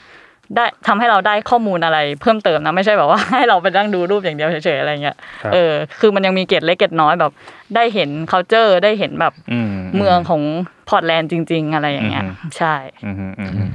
[0.56, 7.32] ได้ทำให้เราได้ข้อมูลอะไรเพิ่มเติมนะไม่ใช่แบบว่าให้เราไปนั่งดูรูปอย่างเดียวเฉยๆอะไรเงี้ยครับเออคือมันยังมีเกร็ดเล็กเกร็ดน้อยแบบ
[7.76, 10.42] ได้เห็น culture ได้เห็นแบบอืมเมืองของ
[10.90, 13.70] พอร์ตแลนด์จริง ๆ อะไรอย่างเงี้ยอืมใช่อืมอืมอืมอืม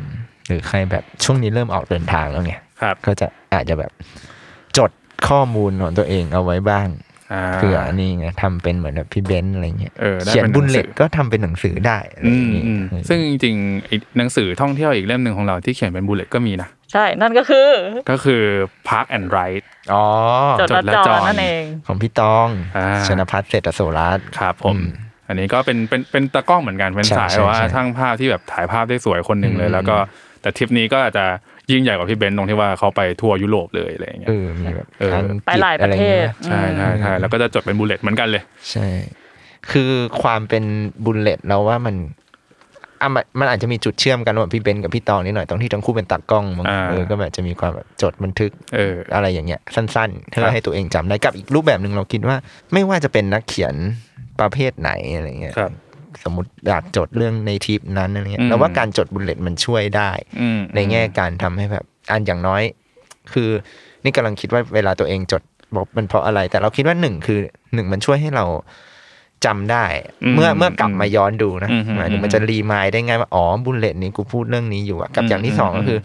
[0.47, 3.93] หรือใครแบบช่วงนี้เริ่มออกเดินทางแล้วไงครับก็จะอาจจะแบบ
[4.79, 4.91] จด
[5.29, 7.08] ข้อมูลของตัวเองเอาไว้บ้างอ่า
[7.55, 17.69] เผื่อนี่ไงทำเป็นเหมือนแบบพี่เบนซ์อะไรเงี้ยเออได้เขียนเป็นหนังบุลเลตสือก็ทำเป็นหนังสือได้อะไรอือมย่างงี้อืมเออซึ่งจริงๆไอ้หนังสือท่องเที่ยวอีกเล่มหนึ่งของเราที่เขียนเป็น bullet ก็มีนะใช่นั่นก็คือ
[18.11, 18.43] ก็คือ
[18.89, 20.05] Park and Ride อ๋อ
[20.61, 24.87] จดจดและและจจออนนั่นเองของพี่ตองอ่าชนพัฒน์เศรษฐโสรัตน์ครับผมอืม
[25.29, 29.97] อันนี้ก็เป็นเป็นเป็นตากล้องเหมือนกันเป็นใช่สายใช่ว่าใช่ช่างภาพที่แบบถ่ายภาพได้สวยคนหนึ่งเลยอืมแล้วก็
[30.43, 31.27] แต่ทริปนี้ก็อาจจะ
[31.71, 38.87] ยิ่งใหญ่กว่าพี่เบนซ์ตรงที่ว่าเขาไปทัวร์ยุโรปเลยอะไรอย่างเงี้เอยอมีแบบเอออังกฤษไปหลายประเทศอไงี้ยใช่ใช่ใช่แล้วก็จะจดเป็น bullet เหมือนกันเลย ใช่
[39.71, 39.91] คือ
[40.23, 40.65] ความเป็น
[41.05, 41.97] bullet เราว่ามัน
[43.03, 52.37] อะมันมันอาจจะมีจุดเชื่อมกันระหว่างพี่เบนซ์กับพี่ตองนิดหน่อยตรงที่ทั้งคู่เป็นตากล้องมั้งอ่าเออก็แบบจะมีความแบบจดบันทึกเอออะไรอย่างเงี้ยสั้นๆเพื่ครัอบให้ตัวเองจำได้กับอีกรูปแบบหนึ่งเราคิดว่า
[52.73, 53.75] ไม่ว่าจะเป็นนักเขียน
[54.41, 55.73] ประเภทไหนอะไรเงี้ยครับ
[56.25, 62.63] สมมติอยากจดเรื่องในทริปนั้นอะไรเงี้อืยมแล้วว่าการจดบุลเลตมันช่วยได้อืมในแง่การทำให้แบบอันอย่างน้อย
[63.33, 63.49] คือ
[64.05, 65.43] นี่กำลังคิดว่าเวลาตัวเองจด
[65.75, 67.39] บอกมันเพราะอะไร แต่เราคิดว่าหนึ่งคือ
[67.75, 68.45] หนึ่งมันช่วยให้เรา
[69.45, 69.85] จำได้
[70.25, 75.99] อืมเมื่อเมื่อกลับมาย้อนดูนะอืมหมายถึงมันจะ remind ได้ง่ายว่าอ๋อ bullet นี้กูพูดเรื่องนี้อยู่อะกับอืมอย่างที่สองอืมก็คือ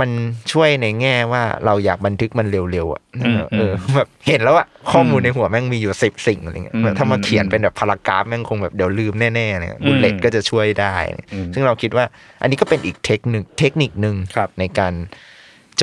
[0.00, 0.10] มัน
[0.52, 10.94] ช่วยในแง่ว่าเราอยากบันทึกมันเร็วๆอะอืมเออแบบเห็นแล้วอะข้อมูลในหัวแม่งมีอยู่สิบสิ่งอะไรเงี้ยอืมแบบถ้ามาเขียนเป็นแบบ paragraph แม่งคงแบบเดี๋ยวลืมแน่ๆเลยอืม bullet ก็จะช่วยได้
[11.32, 12.04] อืมซึ่งเราคิดว่า
[12.42, 14.94] อันนี้ก็เป็นอีกเทคนิคเทคนิคหนึ่งครับในการ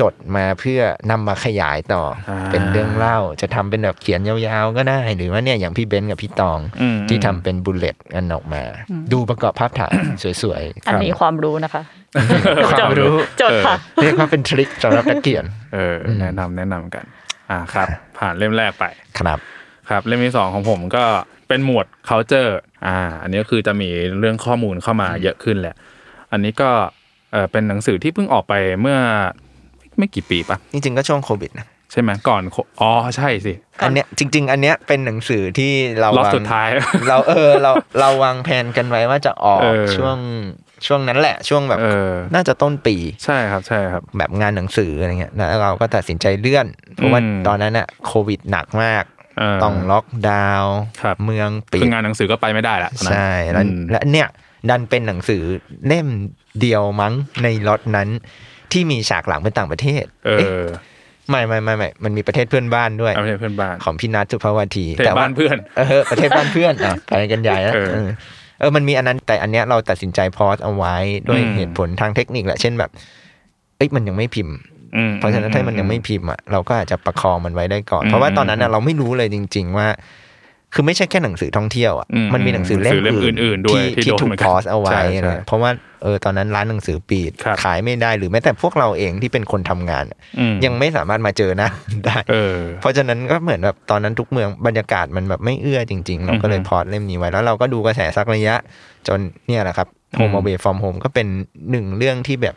[0.00, 8.62] จดมาเพื่อนำมาขยายต่ออาเป็นเรื่องเล่าจะทำเป็นแบบเขียนยาวๆก็ได้ หรือว่าเนี่ยอย่างพี่เบนซ์กับพี่ตองอืมที่ทำเป็นบุลเลตกันออกมา
[9.12, 9.92] ดูประกอบภาพถ่าย
[10.42, 17.04] สวยอันนี้ความรู้นะคะๆความรู้จดค่ะเรียกว่าเป็นทริคสำหรับนักเขียนเออแนะนำแนะนำกัน
[17.50, 18.84] อ่าครับ ผ่านเล่มแรกไป
[19.18, 19.38] ครับ
[19.88, 21.04] ครับเล่มที่สองของผมก็
[21.48, 22.52] เป็นหมวด culture
[22.86, 25.76] อ่า อันนี้ก็คือจะมีเรื่องข้อมูลเข้ามาเยอะขึ้นแหละ
[26.32, 26.70] อันนี้ก็
[27.32, 28.98] เออเป็นหนังสือที่เพิ่งออกไปเมื่อ
[30.00, 36.68] ไม่กี่ปีปะจริงๆก็ช่วงโควิดนะใช่ไหมก่อนโคอ๋อใช่สิอันเนี้ยจริง ๆ อันเนี้ยเป็นหนังสือที่เรารอบวางสุดท้าย
[37.08, 40.18] เราเออเราเราวางแผนกันไว้ว่าจะออกเออ ช่วง
[40.86, 49.04] ช่วงนั้นแหละ ช่วงแบบเออ น่าจะต้นปี ใช่ครับใช่ครับ แบบงานหนังสืออะไรเงี้ยแล้วเราก็ตัดสินใจเลื่อน เพราะว่าอืม ตอนนั้นอะโควิดหนักมาก
[49.38, 54.28] เออต้องล็อกดาวน์ครับ เมืองปิคืดองานหนังสือก็ไปไม่ได้ละตอนนั้นใช่แล้วอืมและเนี่ย
[54.70, 55.42] ดันเป็นหนังสือ
[55.86, 56.08] เล่ม
[56.60, 58.08] เดียวมั้งในล็อตนั้น
[58.72, 60.66] ที่มีฉากหลังเป็นต่างประเทศ เอเอ๊ะอ
[61.30, 68.08] ไม่ไม่ไม่ไม่มันมีประเทศเพื่อนบ้านด้วยเอาไม่ใช่เพื่อนบ้านของพี่นัทสุภาวทีประเทศบ้านเพื่อนเออประเทศบ้านเพื่อนอะไปกันใหญ่แล้วเออเออ
[68.60, 70.96] เออมันมีอันนั้นแต่อันเนี้ยเราตัดสินใจพอสเอาไว้
[71.28, 72.90] ด้วยอืมเหตุผลทางเทคนิคแหละเช่นแบบ
[73.76, 74.54] เอ้ยมันยังไม่พิมพ์
[74.96, 79.88] อืมเพราะฉะนั้นถ้ามันยังไม่พิมพ์อะเราก็อาจจะประคองมันไว้ได้ก่อนอืมเพราะว่าตอนนั้นน่ะเราไม่รู้เลยจริง ๆ ว่า
[80.74, 85.70] คือไม่ใช่แค่หนังสือท่องเที่ยวอะอืมมันมีหนังสือเล่มหนังสือเล่มอื่นๆด้วยที่ที่โดนถูเหมืกอนกันพอสเอาไว้ใช่ใช่นะเพราะว่า
[86.02, 91.68] เออตอนนั้นร้านหนังสือปิดครับขายไม่ได้หรือแม้แต่พวกเราเองที่เป็นคนทำงานอะอืมยังไม่สามารถมาเจอหนะ
[92.04, 98.56] ได้เออเพราะฉะนั้นก็เหมือนแบบตอนนั้นทุกเมืองบรรยากาศมันแบบไม่เอื้อจริง ๆ เราก็เลยอือฮึพอร์ตเล่มนี้ไว้แล้วเราก็ดูกระแสสักระยะ
[99.08, 101.26] จนเนี่ยแหละครับ Home อืม Away from Home ก็เป็น
[101.70, 102.56] หนึ่งเรื่องที่แบบ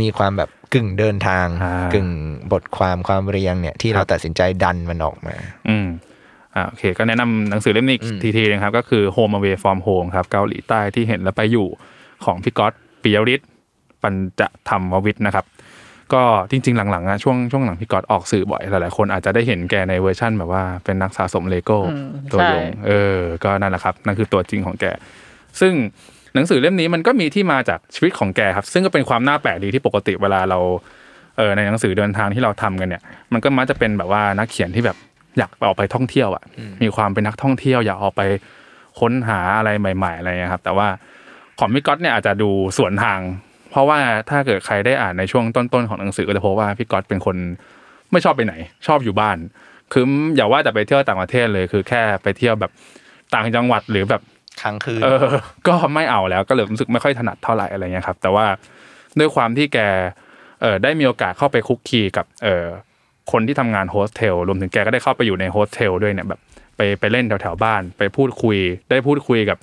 [0.00, 2.08] มีความแบบกึ่งเดินทางอ่ากึ่ง
[2.52, 5.34] บทความความเรียงเนี่ยที่ครัเราบตัดสินใจดันมันออกมา
[5.68, 5.88] อืม
[6.54, 11.66] อ่าโอเค ก็แนะนำหนังสือเล่มนี้อีกอืมทีทีนะครับ ก็คือ Home Away from Home ครับ เกาหลีใต้ที่เห็นแล้วไปอยู่
[12.24, 13.40] ของพี่ก๊อตปิยริศ
[14.02, 15.44] ปัญจธรรมวิทย์นะครับ
[16.12, 22.54] ก็จริง ๆ หลังๆอะช่วงช่วงหลังพี่ก๊อตออกสื่อบ่อย หลายๆคนอาจจะได้เห็นแกในเวอร์ชั่นแบบว่าเป็นนักสะสมเลโก้อืมตัวยงใช่
[22.86, 24.84] เออ ก็นั่นแหละครับ นั่นคือตัวจริงของแก
[25.60, 25.72] ซึ่ง
[26.34, 30.58] หนังสือเล่มนี้มันก็มีที่มาจากชีวิตของแกครับ ซึ่งก็เป็นความน่าแปลกดีที่ปกติเวลาเรา
[31.36, 34.96] เออในหนังสือเดินทางที่เราทำกันเนี่ย มันก็มักจะเป็นแบบว่านักเขียนที่แบบ
[35.38, 36.44] อยากออกไปท่องเที่ยวอะ
[36.82, 38.22] มีความเป็นนักท่องเที่ยวอยากออกไป
[39.00, 40.88] ค้นหาอะไรใหม่ ๆ อะไรเงี้ยครับ แต่ว่า
[41.58, 43.20] ของพี่ก๊อตเนี่ยอาจจะดูสวนทาง
[43.70, 43.98] เพราะว่า
[44.30, 47.36] ถ้าเกิดใครได้อ่านในช่วงต้นๆของหนังสือก็จะพบว่าพี่ก๊อตเป็นคน
[48.12, 48.54] ไม่ชอบไปไหน
[48.86, 49.36] ชอบอยู่บ้าน
[49.92, 50.04] คือ
[50.36, 52.72] อย่าว่าแต่ไปเที่ยวต่างประเทศเลย คือแค่ไปเที่ยวแบบ
[53.34, 54.22] ต่างจังหวัดหรือแบบ
[54.62, 55.26] ค้างคืนเออ
[55.68, 58.46] ก็ไม่เอาแล้วก็เลยรู้สึกไม่ค่อยถนัดเท่าไหร่อะไรเงี้ยครับ แต่ว่า
[59.18, 59.78] ด้วยความที่แก
[60.60, 62.64] เออได้มีโอกาสเข้าไปคลุกคลีกับเออ
[63.32, 66.40] คนที่ทำงานโฮสเทลรวมถึงแกก็ได้เข้าไปอยู่ในโฮสเทลด้วยเนี่ยแบบ
[66.76, 68.58] ไปไปเล่นแถวแถวๆบ้าน ไปพูดคุย
[68.90, 69.58] ได้พูดคุยกับ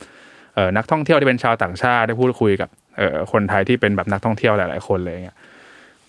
[0.56, 5.38] เออนักท่องเที่ยวที่เป็นชาวต่างชาติ ได้พูดคุยกับเออคนไทยที่เป็นแบบนักท่องเที่ยวหลาย ๆ คนเลยเงี้ย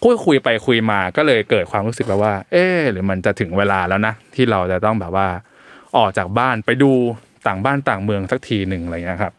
[0.02, 5.26] คุยคุยไปคุยมาก็เลยเกิดความรู้สึกแบบว่า เออหรือมันจะถึงเวลาแล้วนะ ที่เราจะต้องแบบว่า
[5.96, 6.92] ออกจากบ้านไปดู
[7.46, 9.32] ต่างบ้านต่างเมืองสักทีหนึ่งอะไรเงี้ยครับ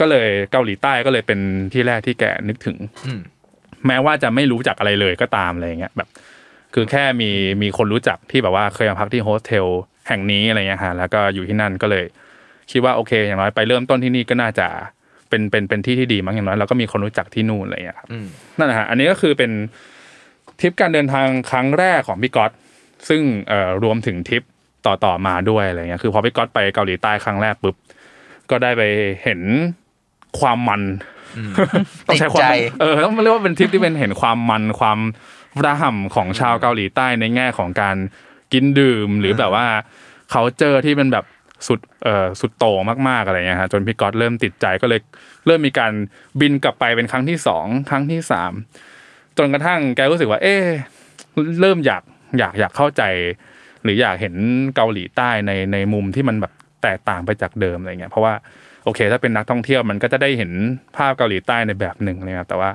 [0.00, 1.38] ก็เลยเกาหลีใต้ก็เลยเป็น
[1.72, 3.20] ที่แรกที่แกนึกถึงอืม
[3.86, 6.08] แม้ว่าจะไม่รู้จักอะไรเลยก็ตามอะไรเงี้ยแบบ
[6.74, 7.30] คือแค่มี
[7.62, 9.66] มีคนรู้จักที่แบบว่าเคยมาพักที่โฮสเทล
[10.08, 12.04] แห่งนี้อะไรเงี้ยฮะแล้วก็อยู่ที่นั่นก็เลย
[12.70, 14.68] คิดว่าโอเค อย่างน้อยไปเริ่มต้นที่นี่ก็น่าจะ
[15.28, 18.26] เป็นเป็นเป็นที่ที่ดีมั้งอย่างน้อยเราก็มีคนรู้จักที่นู่นอะไรเงี้ยครับอืม
[18.58, 19.50] นั่นนะฮะอันนี้ก็คือเป็น
[20.60, 22.50] ทริปการเดินทางครั้งแรกของพี่ก๊อต
[23.08, 24.42] ซึ่งเอ่อรวมถึงทริป
[24.86, 27.76] ต่อต่อมาด้วยอะไรเงี้ยคือพอพี่ก๊อตไปเกาหลีใต้ครั้งแรกปุ๊บ
[28.50, 28.82] ก็ได้ไป
[29.22, 29.40] เห็น
[30.40, 30.82] ความมัน
[32.08, 32.46] ต้องใช้ความติดใจ
[32.80, 34.98] เออต้องเรียกว่าเป็นทริปที่เป็นเห็นความมันความ
[35.64, 37.96] ระห่ำของชาวเกาหลีใต้ในแง่ของการ
[38.52, 39.66] กินดื่ม หรือแบบว่า
[40.30, 41.24] เขาเจอที่เป็นแบบ
[41.68, 45.00] สุดเอ่อสุดโต่งมากๆอะไรเงี้ยฮะจนพี่ก๊อตเริ่มติดใจก็เลย
[45.46, 45.92] เริ่มมีการ
[46.40, 48.52] บินกลับไปเป็นครั้งที่สองครั้งที่สาม
[49.38, 50.64] จนกระทั่งแกรู้สึกว่า เอ๊ะ
[51.60, 52.02] เริ่มอยาก
[52.38, 53.02] อยากอยากเข้าใจ
[53.82, 54.34] หรืออยากเห็น
[54.76, 58.34] เกาหลีใต้ในในมุมที่มันแบบแตกต่างไปจากเดิมอะไรเงี้ยเพราะว่า
[58.84, 60.50] โอเค ถ้าเป็นนักท่องเที่ยวมันก็จะได้เห็น
[60.96, 62.70] ภาพเกาหลีใต้ในแบบหนึ่งเลยครับแต่ว่า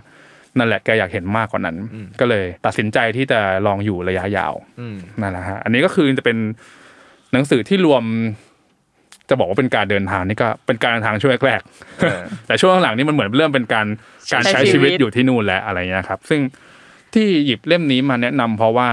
[0.58, 1.76] นั่นแหละแกอยากเห็นมากกว่านั้น
[2.20, 6.38] ก็เลยตัดสินใจที่จะลองอยู่ระยะยาวอืมนั่นแหละฮะอันนี้ก็คือจะเป็น
[7.34, 8.04] หนังสือที่รวม
[9.30, 13.88] จะบอกว่าเป็นการเดินทางนี่ก็เป็นการเดินทางช่วงแรกๆเออแต่ช่วงหลังนี่มันเหมือนเริ่มเป็นการ
[14.34, 16.42] การใช้ใช้ชีชีวิวิตตอยู่ที่นู่นแล้วอะไรเงี้ยครับ ซึ่ง
[17.14, 18.90] ที่หยิบเล่มนี้มาแนะนำเพราะว่า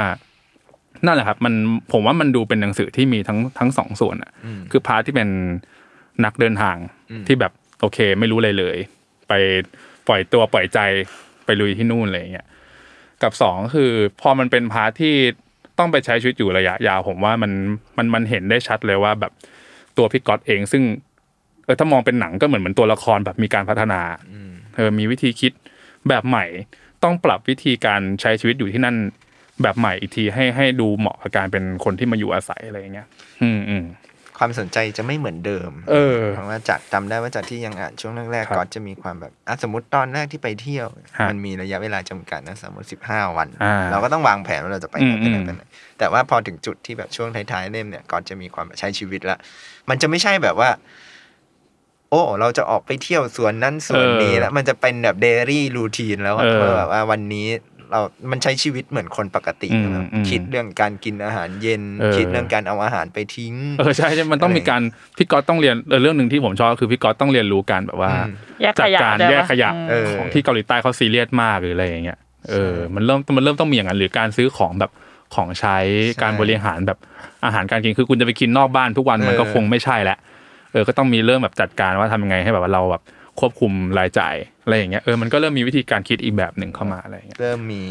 [1.07, 1.55] นั่นแหละครับ มัน
[1.93, 4.33] ผมว่ามันดูเป็นหนังสือที่มีทั้งทั้งสองส่วนอะ
[4.71, 5.29] คือ part ที่เป็น
[6.25, 6.77] นักเดินทาง
[7.27, 8.77] ที่แบบโอเค ไม่รู้อะไรเลย
[9.29, 9.33] ไป
[10.09, 10.79] ปล่อยตัวปล่อยใจ
[11.47, 12.47] ไปลุยที่นู่นอะไรเงี้ย
[13.23, 15.15] กับสองคือพอมันเป็น part ที่
[15.79, 17.53] ต้องไปใช้ชีวิตอยู่ระยะยาวผมว่ามัน
[17.97, 19.33] มันมันเห็นได้ชัดเลยว่าแบบ
[19.97, 20.83] ตัวพี่ก๊อตเองซึ่ง
[21.65, 24.01] เออถ้ามองเป็นหนังก็เหมือนเหมือนตัวละครแบบมีการพัฒนา
[24.77, 25.53] เออมีวิธีคิด
[26.09, 26.45] แบบใหม่
[27.03, 28.97] ต้องปรับวิธีการใช้ชีวิตอยู่ที่นั่น
[29.63, 33.07] แบบใหม่อีกทีให้ให้ดูเหมาะกับการเป็นคนที่มาอยู่อาศัยอะไรอย่างเงี้ย
[33.43, 33.85] อืมอืม
[34.39, 40.87] ความสนใจจะไม่เหมือนเดิม เออ เพราะว่าจากจำได้ว่าจากที่ยังอ่านช่วงแรกครับๆก็จะมีความแบบอะสมมติตอนแรกที่ไปเที่ยว
[41.19, 45.63] ฮะมันมีระยะเวลาจำกัดนะสมมติสิบห้าวันอ่าเราก็ต้องวางแผนว่าเราจะไปไหนอืมไปไหนอืมไปไหน
[45.99, 49.39] แต่ว่าพอถึงจุดที่แบบช่วงท้ายๆเล่มเนี่ยก็จะมีความแบบใช้ชีวิตละ
[49.89, 50.71] มันจะไม่ใช่แบบว่า
[52.11, 57.47] โอ้ เราจะออกไปเที่ยวสวนนั้นสวนนี้แล้วมันจะเป็นแบบเดลี่รูทีนแล้วอะเออว่าแบบว่าวันนี้
[57.95, 64.83] เรา มันใช้ชีวิตเหมือนคนปกติอืมแบบอืมคิดเรื่องการกินอาหารเย็นเออคิดเรื่องการเอาอาหารไปทิ้ง เออใช่ใช่ มันต้องมีการ
[65.17, 72.19] พี่ก๊อตต้องเรียนเออเรื่องหนึ่งที่ผมชอบก็คือพี่ก๊อตต้องเรียนรู้การแบบว่าอืมแยกจัขดยะการได้ปะแยกขยะอืมเออของที่เกาหลีใต้เขาซีเรียสมากหรืออะไรอย่างเงี้ย
[72.51, 74.91] เออ มันเริ่มมันเริ่มต้องมีอย่างนั้นหรือการซื้อของแบบ
[75.35, 76.99] ของใช้ใช่การบริหารแบบ
[77.45, 80.19] อาหารการกินคือคุณจะไปกินนอกบ้านทุกวันเออมันก็คงไม่ใช่แหละ
[80.73, 83.03] เออก็ต้องมีเริ่มแบบจัดการว่าทำยังไงให้แบบว่าเราแบบ
[83.41, 87.85] ควบคุมรายจ่ายอะไรอย่างเงี้ยเออมันก็เริ่มมีวิธีการคิดอีกแบบหนึ่งเข้ามาอะไรอย่างเงี้ยเริ่มมี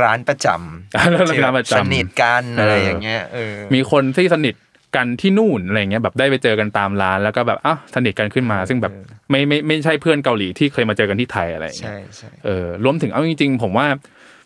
[0.00, 4.54] ร้านประจำเริ่มมีที่แบบร้านประจำสนิทกันอะไรเออออย่างเงี้ยเออมีคนที่สนิท
[4.96, 8.92] กันที่นู่นอะไรเงี้ยแบบได้ไปเจอกันตามร้านแล้วก็แบบอ้าวสนิทกันขึ้นมา ซึ่งแบบ
[9.30, 13.86] ไม่ไม่ไม่ใช่เพื่อนเกาหลีที่เคยมาเจอกันที่ไทยอะไรอย่างเงี้ใช่ยใช่เออรวมถึงเอาจริง ๆ ผมว่า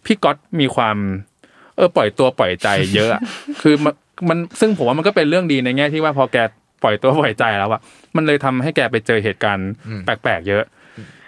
[0.07, 0.97] พี่ก๊อตมีความ
[1.77, 3.23] เออปล่อยตัวปล่อยใจเยอะอะ
[3.63, 3.95] คือมัน
[4.29, 6.37] มันซึ่งผมว่ามันก็เป็นเรื่องดีในแง่ที่ว่าพอแก
[6.83, 7.81] ปล่อยตัวปล่อยใจแล้วอะ
[8.17, 9.71] มันเลยทำให้แกไปเจอเหตุการณ์
[10.05, 10.65] แปลกๆเยอะ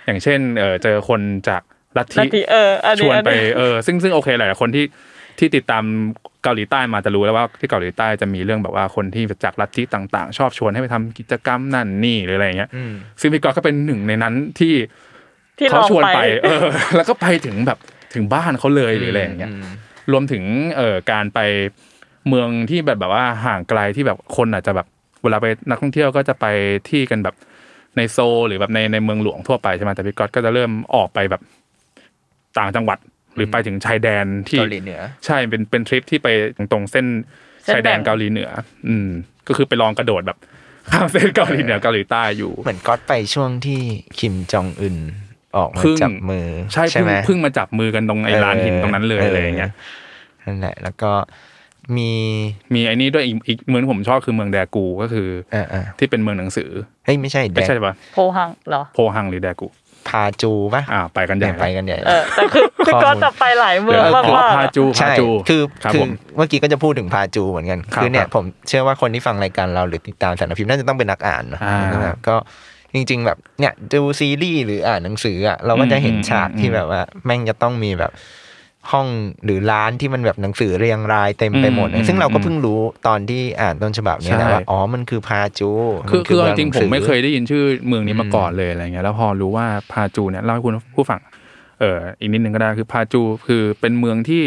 [0.06, 1.62] อย่างเช่นเออเจอคนจาก
[1.98, 4.84] ลัทนาธิทีเอออันชนี้วนอันไปนี้เออซึ่งซึ่งโอเคหลายๆคนที่
[5.38, 5.84] ที่ติดตาม
[6.42, 14.74] เกาหลีใต้มาจะรู้แล้วว่าที่เกาหลีใต้จะมีเรื่องแบบว่าคนที่จากลัทธิต่าง ๆ ชอบชวนให้ไปทำกิจกรรมนั่นนี่หรืออะไรอย่างเงี้ยอืมซึ่งพี่ก๊อตก็เป็นหนึ่งในนั้นที่
[15.58, 17.78] ที่เขาลองชวนไปไป เออ แล้วก็ไปถึงแบบ
[18.14, 19.50] ถึงบ้านเขาเลยหรืออะไรอย่างเงี้ย
[20.12, 20.42] รวมถึง
[20.76, 21.40] เอ่อการไป
[22.28, 24.86] เมืองที่แบบแบบว่าห่างไกลที่แบบคนอาจจะแบบ
[25.22, 26.46] เวลาไปนักท่องเที่ยวก็จะไป
[26.90, 27.34] ที่กันแบบ
[27.96, 31.42] ในโซลหรือแบบในในเมืองหลวงทั่วไปใช่ไหมแต่พี่ก๊อตก็จะเริ่มออกไปแบบ
[32.58, 32.98] ต่างจังหวัด
[33.36, 36.28] หรือไปถึงชายแดนที่เกาหลีเหนือ ใช่เป็นเป็นทริปที่ไป
[36.72, 37.06] ตรงเส้น
[37.64, 38.50] เส้นชายแดนแบ่งเกาหลีเหนือ
[38.88, 39.08] อืม
[39.48, 40.38] ก็คือไปลองกระโดดแบบ
[40.90, 43.80] ข้ามเส้นเกาหลีเหนือเกาหลีใต้อยู่ เหมือนก๊อตไปช่วงที่
[44.18, 44.96] คิมจองอึน
[45.56, 49.72] ออกมาเพิ่งจับมือ ใช่เพิ่งไหมเพิ่งมาจับมือกันตรงไอ้ลานหินตรงนั้นเลยอะไรอย่างเงี้ย
[50.44, 51.10] นั่นแหละแล้วก็
[51.96, 52.10] มี
[52.74, 56.70] มีไอ้นี่ด้วยอีกอีกเมืองที่ผมชอบคือเมืองแดกูก็คืออ่าอ่าที่เป็นเมืองหนังสือ
[57.04, 59.68] เฮ้ยไม่ใช่แดไม่กใช่ปะโพหังเหรอโพฮังหรือแดกู
[60.08, 72.36] พาจูปะอ่าไปกันใหญ่เนี่ยไปกันใหญ่เออแต่คือคือก็จะไปหลายเมืเดี๋อยงวมากอ๋อมากพาจูพาใช่จูคือครับคือผมเมื่อกี้ก็จะพูดถึงพาจูเหมือนกันครับคือเนี่คยรับผมเชื่อว่าคนที่ฟังรายการเราหรือติดตามสารพิมพ์น่าจะต้องเป็นนักอ่านเนอะอ่าแบบก็
[72.94, 78.12] จริง ๆ แบบเนี่ยดูซีรีส์หรืออ่านหนังสืออะเราก็จะเห็นอืมฉากอืมที่แบบว่า แม่งจะต้องมีแบบ
[78.90, 79.06] ห้อง
[79.44, 85.70] หรือร้านที่มันแบบหนังสือเรียงรายเต็มไปหมดอืมซึ่งเราก็อืมเพิ่งรู้ตอนที่อ่านต้นฉบับเนี้แหละใช่ว่าอ๋อมันคือพาจู
[86.10, 91.20] คือมันคือเมืจริงๆผมไม่เคยหนัสือได้ยินชื่อเมืองนี้มาก่อนเลยอะไรเงี้ยแล้วพอรู้ว่าพาจูเนี่ยเล่าให้คุณผู้ฟัง
[91.80, 94.44] เอออีกนิดนึงก็ได้คือพาจูคือเป็นเมืองที่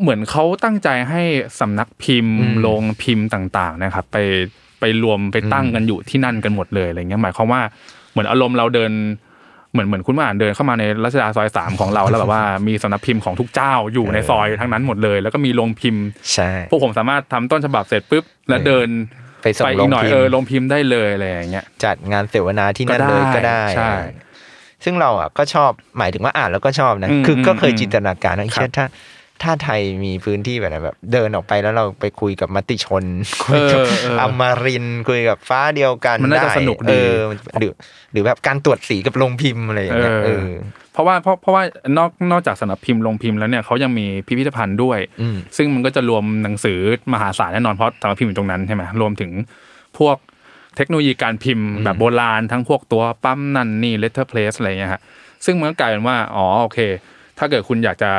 [0.00, 1.22] เหมือนเขาตั้งใจให้
[1.60, 4.18] สำนักพิมพ์อืมโรงพิมพ์ต่าง ๆ นะครับ ไป
[4.80, 7.60] ไปรวมไปตั้งกันอยู่ที่นั่นกันหมดเลยอะไรเงี้ยหมายความว่า
[8.10, 8.92] เหมือนอารมณ์เราเดิน
[9.72, 18.88] เหมือนเหมือนคุณมาอ่านเดินเข้ามาในรัชดาซอยสามของเราแล้วแบบว่ามีสำนักพิมพ์ของทุกเจ้าอยู่ในซอยทั้งนั้นหมดเลย แล้วก็มีโรงพิมพ์ใช่พวกผมสามารถทำต้นฉบับเสร็จปุ๊บแล้วเดิน
[19.42, 23.92] ไปส่งไปโรอีกงหน่อยพิมเออพ์ลงพิมพ์ได้เลยอะไรอย่างเงี้ยจัดงานเสวนาที่นั่นเลยก็ได้ใช่
[24.84, 28.86] ซึ่งเราอะก็ชอบหมายถึงว่าอ่านแล้วก็ชอบนะอืมคือก็เคยอืมจินตนาการนะครับเช่นถ้า
[29.42, 33.04] ถ้าไทยมีพื้นที่แบบนั้นแบบ เดินออกไปแล้วเราไปคุยกับมติชน
[33.44, 37.16] คุยกับเออเอออมรินทร์คุยกับฟ้าเดียวกันมันน่าจะได้สนุกดีเออ
[37.58, 37.72] หรือ
[38.12, 40.50] หรือแบบการตรวจสีกับโรงพิมพ์อะไรอย่างเงี้ยเอเอออ
[40.92, 41.62] เพราะว่าเพราะเพราะว่า
[41.98, 46.78] นอกนอกจากสำนักพิมพ์ลงพิมพ์แล้วเนี่ยเขายังมีพิพิธภัณฑ์ด้วยอืมซึ่งมันก็จะรวมหนังสือ
[47.12, 49.30] มหาศาลแน่นอนเพราะสำนักพิมพ์อยู่ตรงนั้นใช่ไหมรวมถึง
[49.98, 50.16] พวก
[50.76, 55.00] เทคโนโลยีการพิมพ์แบบโบราณทั้งพวกตัวปั๊มนั่นนี่ letter place อะไรเงี้ยฮะ
[55.44, 56.78] ซึ่งมันก็กลายเป็นว่าอ๋อโอเค
[57.38, 58.12] ถ้าเกิดคุณอยากจะ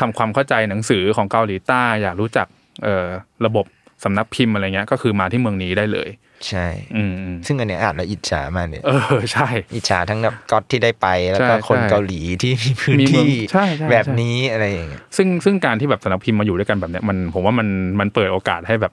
[0.00, 2.46] ทำความเข้าใจหนังสือของเกาหลีใต้อยากรู้จัก
[2.84, 3.06] เอ่อ
[3.46, 3.66] ระบบ
[4.04, 6.08] สำนักพิมพ์อะไรเงี้ยก็คือมาที่เมืองนี้ได้เลย
[6.48, 17.68] ใช่ อืมอืมซึ่งอันเนี้ยอ่านแล้วอิจฉามากเลยเออใช่ อิจฉาทั้งแบบก๊อตที่ได้ไปแล้วก็ใช่คนใช่เกาหลีที่มีพื้นมีเมืองที่ใช่ใช่แบบใช่นี้อะไรอย่างเงี้ยซึ่งซึ่งการที่แบบสำนักพิมพ์มาอยู่ด้วยกันแบบเนี้ยมันผมว่ามัน
[18.00, 18.92] มันเปิดโอกาสให้แบบ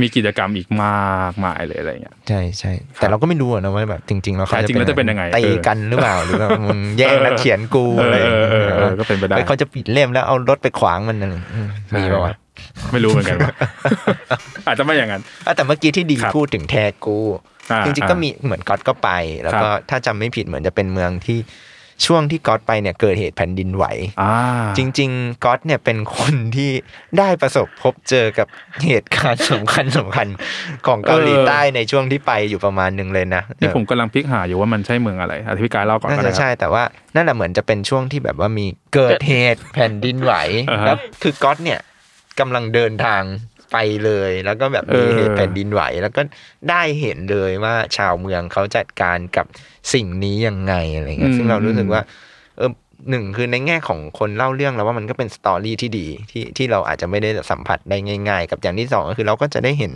[0.00, 12.34] มีกิจกรรมอีกมากมายเลยอะไรเงี้ยใช่ใช่แต่เราก็ไม่รู้อะนะว่าแบบจริง ๆ แล้วเขาใช่จริงแล้วจะเป็นยังไงตีกันหรือเปล่าหรือแบบมึงแย่งนักเขียนกูเอออะไรอย่างเอเงี้อยเออเออก็เป็นไปได้เฮ้ยเขาจะปิดเล่มแล้วเอารถไปขวางมันนั่นอืมมีป่าวะ
[12.92, 13.52] ไม่รู้เหมือนกันว่า
[14.66, 17.18] อาจจะไม่อย่างนั้นอะแต่เมื่อกี้ที่ดีครับพูดถึงแทกู
[17.70, 19.10] อ่าจริงๆก็มีเหมือนก๊อตก็ไป
[19.44, 21.38] แล้วก็ครับถ้าจำไม่ผิดเหมือนจะเป็นเมืองที่
[22.06, 23.84] ช่วงที่ก๊อตไปเนี่ยเกิดเหตุแผ่นดินไหว
[24.22, 24.32] อ่า
[24.78, 26.70] จริง ๆก๊อตเนี่ยเป็นคนที่
[27.18, 28.46] ได้ประสบพบเจอกับ
[28.84, 30.26] เหตุการณ์สำคัญสำคัญ
[30.86, 36.82] ของเกาหลีใต้ในช่วงที่ไปอยู่ประมาณหนึ่งเลยนะนี่ผมกำลังพลิกหาอยู่ว่ามันใช่เมืองอะไรอธิกายเล่าก่อนน่าก็จะได้คใช่รับแต่ว่า
[37.14, 40.34] นั่นแหละเหมือนจะเป็นช่วงที่แบบว่ามีเกิดเหตุแผ่นดินไหว
[40.70, 41.80] อ่าฮะแล้วคือก๊อตเนี่ย
[42.40, 43.22] กำลังเดินทาง
[43.74, 46.22] ไปเลย แล้วก็แบบมีเออเหตุแผ่นดินไหว แล้วก็
[46.70, 49.46] ได้เห็นเลยว่าชาวเมืองเขาจัดการกับ
[49.94, 52.02] สิ่งนี้ยังไงอะไรเงี้ยซึ่งเรารู้สึกว่า
[52.58, 52.70] เออ
[53.10, 57.96] หนึ่งคือในแง่ของคนเล่าเรื่องแล้วว่ามันก็เป็นสตอรี่ที่ดีที่ที่เราอาจจะไม่ได้สัมผัสได้
[58.28, 59.92] ง่าย ๆ กับอย่างที่สองก็คือเราก็จะได้เห็น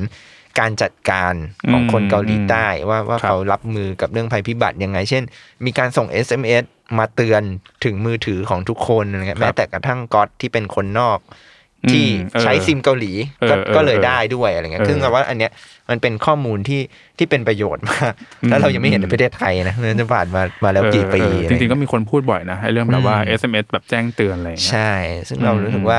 [0.60, 1.34] การจัดการ
[1.72, 5.22] ของคนเกาหลีใต้ว่าว่าครับเขารับมือกับเรื่องภัยพิบัติยังไง เช่น
[5.64, 6.64] มีการส่ง SMS
[6.98, 7.42] มาเตือน
[7.84, 11.18] ถึงมือถือของทุกคนอะไรเงี้ยแม้แต่กระทั่งก๊อตที่เป็นคนนอก
[11.92, 13.12] ที่เออใช้ซิมเกาหลี
[13.50, 15.50] ก็เออเออก็เลยได้ด้วยอะไรเงี้ยเออซึ่งเราว่าอันเนี้ย
[15.90, 16.80] มันเป็นข้อมูลที่
[17.18, 18.12] ที่เป็นประโยชน์มาก
[18.48, 24.92] แล้วเรายังไม่เห็นในประเทศไทยนะนั่นจะผ่านมามาแล้วกี่ปีเออเอออะจไเยริงๆ ก็มีคนพูดบ่อยนะไอ้เรื่องแบบว่าอืม SMS แบบแจ้งเตือนอะไรอย่างเงี้ยใช่
[25.28, 25.98] ซึ่งเรารู้สึกว่า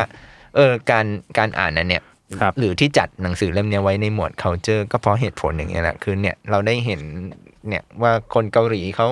[0.56, 1.06] เออการ
[1.38, 2.04] การอ่านนั้นเนี่ย
[2.42, 7.02] ครับหรือที่จัดหนังสือเล่มเนี้ยไว้ในหมวด culture ก็เพราะเหตุผลอย่างเงี้ยแหละคือเนี่ยเราได้เห็น
[7.68, 9.08] เนี่ยว่าคนเกาหลีเขา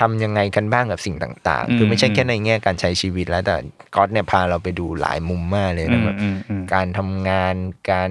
[0.00, 3.56] ทำยังไงกันบ้างกับสิ่งต่างอืมๆคือไม่ใช่แค่ในแง่การใช้ชีวิตแล้วแต่
[3.94, 7.54] ก๊อตเนี่ยพาเราไปดูหลายมุมมากเลยอืนะมแบบอืมอืมการทำงาน
[7.92, 8.10] การ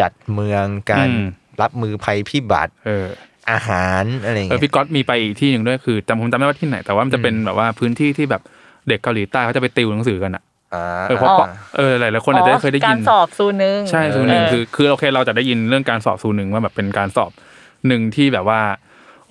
[0.00, 1.28] จัดเมืองการอืม
[1.62, 3.06] รับมือภัยพิบัติเออ
[3.52, 8.42] อาหารอะไรอย่างเออเงี้ยพี่ก๊อตมีไปอีกที่หนึ่งด้วยคือจำผมจำไม่ได้ว่าที่ไหน แต่ว่ามันจะเป็นแบบว่าพื้นที่ที่แบบ
[8.88, 10.42] เด็กเกาหลีใต้เขาจะไปติวหนังสือกันอะ
[10.74, 11.46] อ่าเออเพราะอ๋อ
[11.76, 17.30] เออหลายๆคนอาจจะเคยได้กายิรนสอบซูนึงใช่ซูหนึ่งเออคือคือโอเคเราจะได้ยินเรื่องการสอบซูหนึ่งว่าแบบเป็นการสอบ
[17.86, 18.60] หนึ่งที่แบบว่า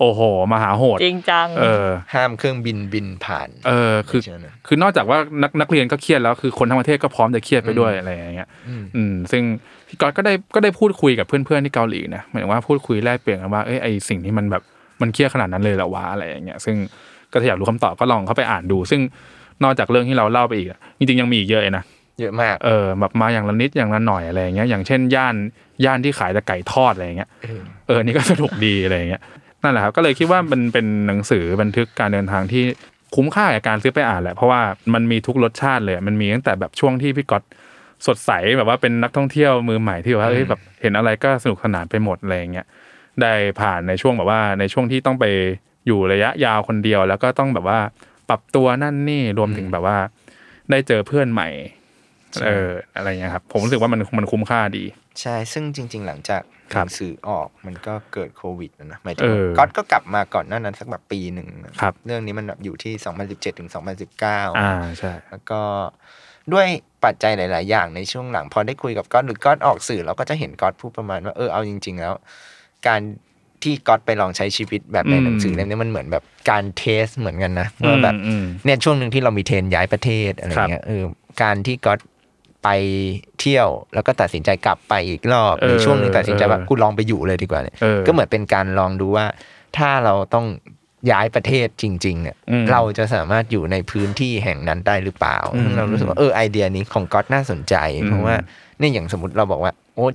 [0.00, 0.20] โอ้โห
[0.52, 9.42] มหาโหด จริงจัง เออ ห้ามเครื่องบินบินผ่าน เออ คือไม่ใช่นะคือนอกจากว่านักนักเรียนก็เครียดแล้วคือคนทั้งประเทศก็พร้อมจะเครียดไปด้วยอะไรอย่างเงี้ยอืมอืม ซึ่ง
[9.88, 14.62] พี่ก๊อตก็ได้ก็ได้พูดคุยกับเพื่อนๆที่เกาหลีนะหมายถึงว่าพูดคุยแลกเปลี่ยนกันว่าเอ้ยไอสิ่งที่มันแบบ
[15.00, 16.76] มันเครียดขนาดนั้นเลยเหรอวะอะไรอย่างเงี้ย ซึ่ง
[17.32, 19.00] ก็ถ้าอยากรู้คำตอบก็ลองเข้าไปอ่านดู ซึ่ง
[19.64, 21.84] นอกจากเรื่องที่เราเล่าไปอีกอะจริงๆยังมีอีกเยอะเลยนะ
[22.20, 25.34] เยอะมาก เออ แบบมาอย่างละนิดอย่างละหน่อยอะไรอย่างเงี้ย อย่างเช่นย่าน
[25.84, 27.30] ย่านที่ขายแต่ไก่ทอดอะไรอย่างเงี้ย
[27.86, 29.22] เออ นี่ก็สนุกดีอะไรอย่างเงี้ย
[29.64, 32.64] นั่นแหละครับก็เลยคิดว่ามันเป็นหนังสือบันทึกการเดินทางที่
[33.14, 34.60] คุ้มค่ากับการซื้อไปอ่านแหละเพราะว่า
[34.94, 37.42] มันมีทุกรสชาติเลย มันมีตั้งแต่แบบช่วงที่พี่ก๊อต
[38.06, 42.66] สดใสแบบว่าเป็นนักท่องเที่ยวมือใหม่ที่แบบว่าเอ้ยแบบเห็นอะไรก็สนุกสนานไปหมดอะไรอย่างเงี้ย
[43.20, 45.24] ได้ผ่านในช่วงแบบว่าในช่วงที่ต้องไป
[45.86, 47.78] อยู่ระยะยาวคนเดียว แล้วก็ต้องแบบว่า
[48.28, 49.96] ปรับตัวนั่นนี่รวมถึงแบบว่า
[50.70, 51.48] ได้เจอเพื่อนใหม่
[52.44, 54.84] เอออะไรเงี้ยครับผมรู้สึกว่ามันมันคุ้มค่าดี
[55.20, 62.92] ใช่ซึ่งจริง ๆ หลังจากครั หบนังสือออกมันก็เกิดโควิดนะนะหมายถึเองอก๊อตก็กลับมาก่อนหน้านั้นสักแบบปีหนึ่งนะครับเรื่องนี้มันแบบอยู่ที่
[63.26, 63.70] 2017ถึง
[64.12, 65.60] 2019อ่าใช่แล้วก็
[66.52, 66.66] ด้วย
[67.04, 72.14] ปัจจัยหลาย ๆ อย่างในช่วงหลัง พอได้คุยกับก๊อตหรือก๊อตออกสื่อเราก็จะเห็นก๊อตพูดประมาณว่าเออเอาจริง ๆ แล้ว
[72.86, 73.00] การ
[73.62, 81.04] ที่ก๊อตไปลองใช้ชีวิตแบบในอืมหนังสือเล่มนี้มันเหมือนแบบการเทสเหมือนกันนะว่าแบบอืมเนี่ยช่วงหนึ่งที่เรามีเทรนย้ายประเทศอะไรเงี้ยเออ
[81.42, 81.98] การที่ก๊อต
[82.64, 82.68] ไป
[83.44, 89.26] เที่ยว แล้วก็ตัดสินใจกลับไปอีกรอบเออหรือช่วงหนึ่งตัดสินใจว่าเออกูลองไปอยู่เลยดีกว่าเนี่ยเออก็เหมือนเป็นการลองดูว่า
[89.76, 90.46] ถ้าเราต้อง
[91.10, 98.34] ย้ายประเทศจริง ๆ เนี่ยอืมเราจะสามารถอยู่ในพื้นที่แห่งนั้นได้หรือเปล่าอืมซึ่งเรารู้สึกว่าเออไอเดียนี้ของก๊อตน่าสนใจอืมเพราะว่า
[98.78, 100.06] เนี่ยอย่างสมมติเราบอกว่าโอ้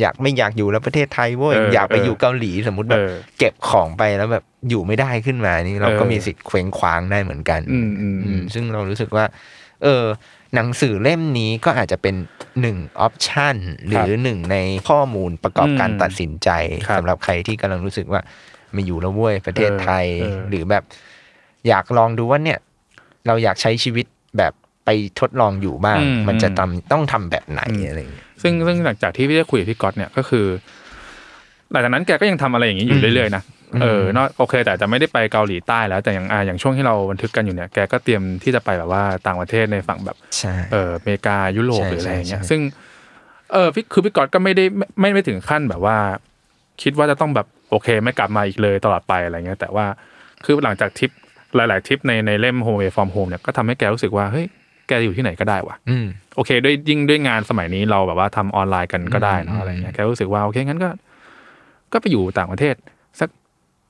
[0.00, 9.24] อยากไม่อยากอยู่แล้วประเทศไทยเว้ยเอออยากไปเออออยู่เกาหลีสมมติแบบเออเก็บของไปแล้วแบบอยู่ไม่ได้ขึ้นมานี่เราก็เออมีสิทธิ์เคว้งคว้างได้เหมือนกัน อืมอืมอืมซึ่งเรารู้สึกว่า
[9.82, 10.04] เออ
[10.54, 12.14] หนังสือเล่มนี้ก็อาจจะเป็น
[12.60, 14.56] หนึ่งออปชันหรือหนึ่งใน
[14.88, 16.48] ข้อมูลประกอบการอืมตัดสินใจ
[16.88, 18.20] ครับสำหรับใครที่กำลังรู้สึกว่า
[18.72, 20.82] ไม่อยู่แล้วเว้ยประเทศไทยเออเออหรือแบบ
[21.68, 22.58] อยากลองดูว่าเนี่ย
[23.26, 24.06] เราอยากใช้ชีวิต
[24.38, 24.52] แบบ
[24.84, 24.90] ไป
[25.20, 30.46] ทดลองอยู่บ้างอืมมันจะทำต้องทำแบบไหนอะไรอย่างเงี้ยซึ่งซึ่งหลังจากที่พี่ได้คุยกับพี่ก๊อตเนี่ยก็คือ
[31.70, 33.42] หลังจากนั้นแกก็ยังทำอะไรอย่างนี้อยู่เรื่อยๆนะ
[33.82, 42.60] เออเนอะโอเค แต่อาจจะไม่ได้ไปเกาหลีใต้แล้วแต่อย่างอ่าอย่างช่วงที่เราบันทึกกันอยู่เนี่ยแกก็เตรียมที่จะไปแบบว่าต่างประเทศในฝั่งแบบใช่เอออเมริกายุโรปใช่หรืออะไรอย่างเงี้ยใช่ซึ่ง
[43.52, 45.96] เออพี่คือพี่ก๊อตก็ไม่ได้ไม่ไม่ไม่ถึงขั้นแบบว่า
[46.82, 49.86] คิดว่าจะต้องแบบโอเค ไม่กลับมาอีกเลยตลอดไปอะไรเงี้ย แต่ว่า
[50.44, 51.10] คือหลังจากทริป
[51.56, 54.46] หลาย ๆทริปในในเล่ม Home Away from Home เนี่ยก็ทำให้แกรู้สึกว่าเฮ้ย
[54.88, 56.06] แกอยู่ที่ไหนก็ได้ว่ะอืม
[56.36, 60.90] โอเค ด้วยยิ่งด้วยงานสมัยนี้เราแบบว่าทำออนไลน์กันก็ได้เนอือะมอะไรเงี้ยแกรู้สึกว่าโอเคงั้นก็
[61.92, 62.74] ก็ไปอยู่ต่างประเทศ
[63.20, 63.28] สัก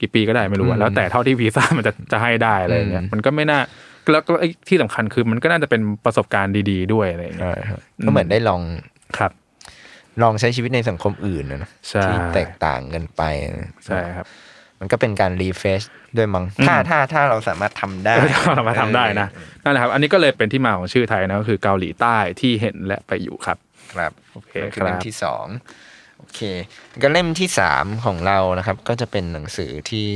[0.00, 3.60] กี่ปีก็ได้ไม่รู้อือะมแล้วแต่เท่าที่วีซ่ามันจะจะให้ได้อะไรเงี้ยอืมมันก็ไม่น่า
[4.12, 8.62] แล้วก็ไอ้ที่สำคัญคือมันก็น่าจะเป็นประสบการณ์ดี ๆ ด้วยอะไรเงี้ยใช่ครับก็เหมือนได้ลอง
[9.18, 9.32] ครับ
[10.22, 13.22] ลองใช้ชีวิตในสังคมอื่นนะนะใช่ที่แตกต่างกันไป
[13.86, 14.26] ใช่ครับ
[14.80, 15.82] มันก็เป็นการรีเฟช
[16.16, 19.28] ด้วยมั้งถ้าถ้าถ้าเราสามารถทำได้ถ้าเรามาทำได้นะ
[19.64, 23.58] นั่นแหละครับ อันนี้ก็เลยเป็นที่มาของชื่อไทยนะก็คือเกาหลีใต้ที่เห็นและไปอยู่ครับ
[23.94, 25.46] ครับโอเคนั่นคือเล่คมรับที่สอง
[26.24, 26.42] โอเค
[27.02, 30.08] ก็เล่มที่สามของเรานะครับ ก็จะเป็นหนังสือที่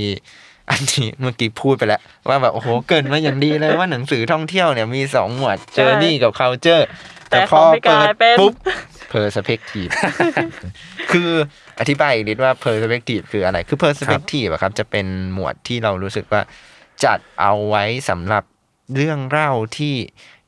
[0.70, 6.84] อันนี้เมื่อกี้พูดไปแล้ว ว่าแบบโอ้โหเกินมาอย่างดีเลยว่าหนังสือท่องเที่ยวเนี่ยมีสองหมวดเจอร์นี่กับ culture
[7.30, 8.54] แต่พอของพี่เปิกาดยเป็นปุ๊บ
[9.12, 9.92] perspective
[11.12, 11.30] คือ
[11.80, 16.42] อธิบายอีกนิดว่า perspective คืออะไร คือ perspective อะครับ จะเป็นหมวดที่เรารู้สึกว่า
[17.04, 18.44] จัดเอาไว้สำหรับ
[18.96, 19.94] เรื่องเล่าที่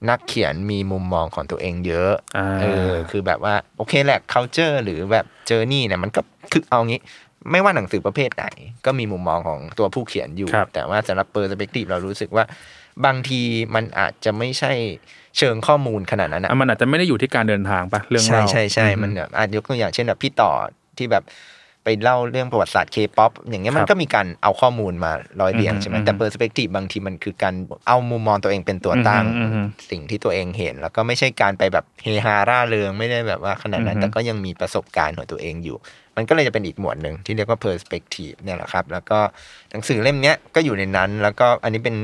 [0.08, 6.20] นักเขียนมีมุมมองของตัวเองเยอะอ่าเออคือแบบว่าโอเคแหละ culture หรือแบบ journey เนี่ยมันก็
[6.52, 7.00] คือเอางี้
[7.50, 8.46] ไม่ว่าหนังสือประเภทไหน
[8.86, 12.44] ก็มีมุมมองของตัวผู้เขียนอยู่ครับแต่ว่าสำหรับ perspective เรารู้สึกว่า
[13.06, 13.40] บางที
[13.74, 14.72] มันอาจจะไม่ใช่
[15.38, 20.52] เชิงข้อมูลขนาดนั้นอะอะมันอาจจะไม่ได้อยู่ที่การเดินทางปะเรื่องใช่เล่าใช่ใช่อืมันแบบอาจยกตัวอย่างเช่นแบบพี่ต่อ
[20.98, 21.24] ที่แบบ
[21.84, 27.54] ไปเล่าเรื่องประวัติศาสตร์เคป๊อปอย่างเงี้ยมันก็มีการเอาข้อมูลมาร้อยเรียงอืมใช่ไหมอืมแต่ perspective บางทีมันคือการ
[27.88, 35.76] เอามุมมองตัวเองเป็นตัวตั้งอืมอืมอืมสิ่งที่ตัวเองเห็น แล้วก็ไม่ใช่การไปแบบเฮฮาร่าเริงไม่ได้แบบว่าขนาดนั้นอืมแต่ก็ยังมีประสบการณ์ของตัวเองอยู่
[36.16, 39.18] มันก็เลยจะเป็นอีกหมวดหนึ่งที่เรียกว่า perspective เนี่ยแหละครับ แล้วก็
[39.70, 41.96] หนังสือเล่มเนี้ยก็อยู่ในนั้น แล้วก็อันนี้เป็น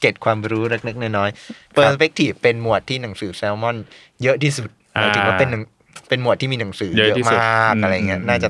[0.00, 3.76] เกร็ดความรู้เล็กๆน้อยๆ perspective เป็นหมวดที่หนังสือแซลมอน
[4.22, 5.62] เยอะที่สุดหมายถึงว่าเป็นหนัง
[6.08, 8.48] เป็นหมวดที่มีหนังสือเยเยอะอะที่สุดมากอืมอะไรเงี้ยอืมน่าจะ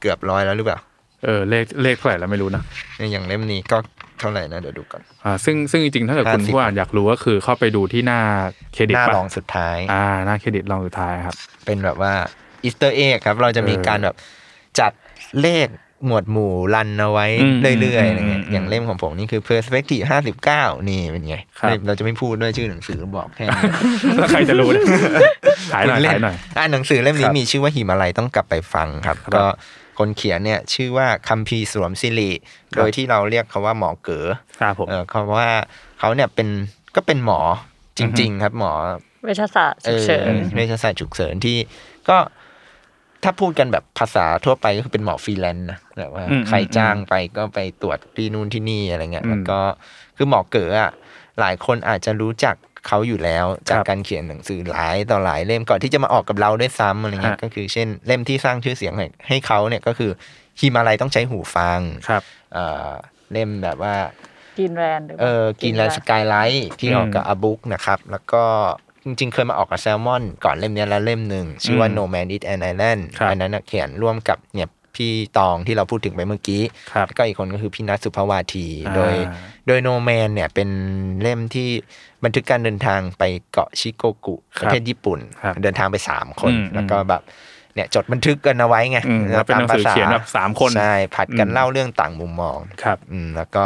[0.00, 0.78] เกือบร้อยแล้วหรือเปล่า
[1.24, 2.62] เออเลขเลขเท่าไหร่แล้วไม่รู้นะ
[2.96, 3.78] เนี่ยอย่างเล่มนี้ก็
[4.20, 8.20] เท่าไหร่นะเดี๋ยวดูก่อนอ่าซึ่งซึ่งจริงๆถ้าเกิดคุณ50ผู้อ่านอยากรู้ก็คือเข้าไปดูที่หน้า
[8.74, 12.12] เครดิตหน้าปะรองสุดท้าย อ่าหน้าเครดิตรองสุดท้ายครับ เป็นแบบว่า
[12.64, 14.16] Easter egg ครับเราจะมีเออการแบบ
[14.78, 14.92] จัด
[15.42, 15.68] เลข
[16.06, 23.62] หมวดหมู่รันเอาไว้อืมเรื่อยๆอะไรเงี้ยอืมอย่างเล่มของผมนี่คือ perspective ห้าสิบเก้านี่เป็นไงครับเราจะไม่พูดด้วยชื่อหนังสือบอกแค่นี้
[24.16, 24.84] แล้วใครจะรู้เนี่ย
[25.72, 29.44] ขายหน่อยคุณเล่ขายหน่อยอ่าหนังสือเล่มนี้ครับมีชื่อว่าหิมาลัยต้องใช้หูฟังครับครับก็
[29.98, 32.30] คนเขียนเนี่ยชื่อว่าคัมภีร์ สรวมศิริ
[32.74, 34.26] ครับโดยที่เราเรียกเขาว่าหมอเก๋อ
[34.60, 35.50] ครับผมเออเขาว่า
[35.98, 36.48] เขาเนี่ยเป็น
[36.96, 37.40] ก็เป็นหมอ
[37.98, 38.72] จริง ๆ ครับ หมอ
[39.24, 41.56] เวชศาสตร์ฉุกเฉินออเวชศาสตร์ฉุกเฉินที่
[42.08, 42.16] ก็
[43.24, 49.58] ถ้าพูดกันแบบภาษาทั่วไปก็คือเป็นหมอฟรีแลนซ์นะแบบว่าอืมใครจ้างไปก็ไปตรวจที่นู่นที่นี่อะไรเงี้ยอืมแล้วก็
[50.16, 50.92] คือหมอเก๋ออะ
[51.40, 60.10] หลายคนอาจจะรู้จัก เขาอยู่แล้ว จากครับการเขียนหนังสือหลายต่อหลายเล่มก่อนที่จะมาออกกับเราด้วยซ้ำอะไรเงี้ยฮะก็คือเช่นเล่มที่สร้างชื่อเสียงให้ให้เขาเนี่ยก็คือ
[60.60, 62.22] ฮิมาลัยต้องใช้หูฟังครับ
[62.52, 62.90] เอ่อ
[63.32, 63.94] เล่มแบบว่า
[64.58, 68.42] กินแรนหรือเออกินแลนสกายไลท์ที่อืมออกกับอาบุ๊กนะครับ แล้วก็
[69.04, 79.14] จริงๆ เคยมาออกกับแซลมอน ก่อนเล่มเนี้ยแล้วเล่มหนึ่ง ชื่อว่าอืม No Man Eat an Island ครับอันนั้นน่ะเขียนร่วมกับเนี่ย พี่ตองที่เราพูดถึงไปเมื่อกี้ครับแล้วก็อีกคนก็คือพี่นัทสุภาวาทีอ่าโดย
[79.66, 80.68] โดย No Man เนี่ยเป็น
[81.22, 81.68] เล่มที่
[82.24, 83.22] บันทึกการเดินทางไป
[83.52, 87.22] เกาะชิโกกุประเทศญี่ปุ่นครับเดินทางไป3คนอืมแล้วก็แบบ
[87.74, 93.64] เนี่ยจดบันทึกกันเอาไว้ไงอืมแล้วเป็นหนังสือเขียนแบบสามคนใช่ผัดกันอืมเล่าเรื่องต่างมุมมองครับอืมแล้วก็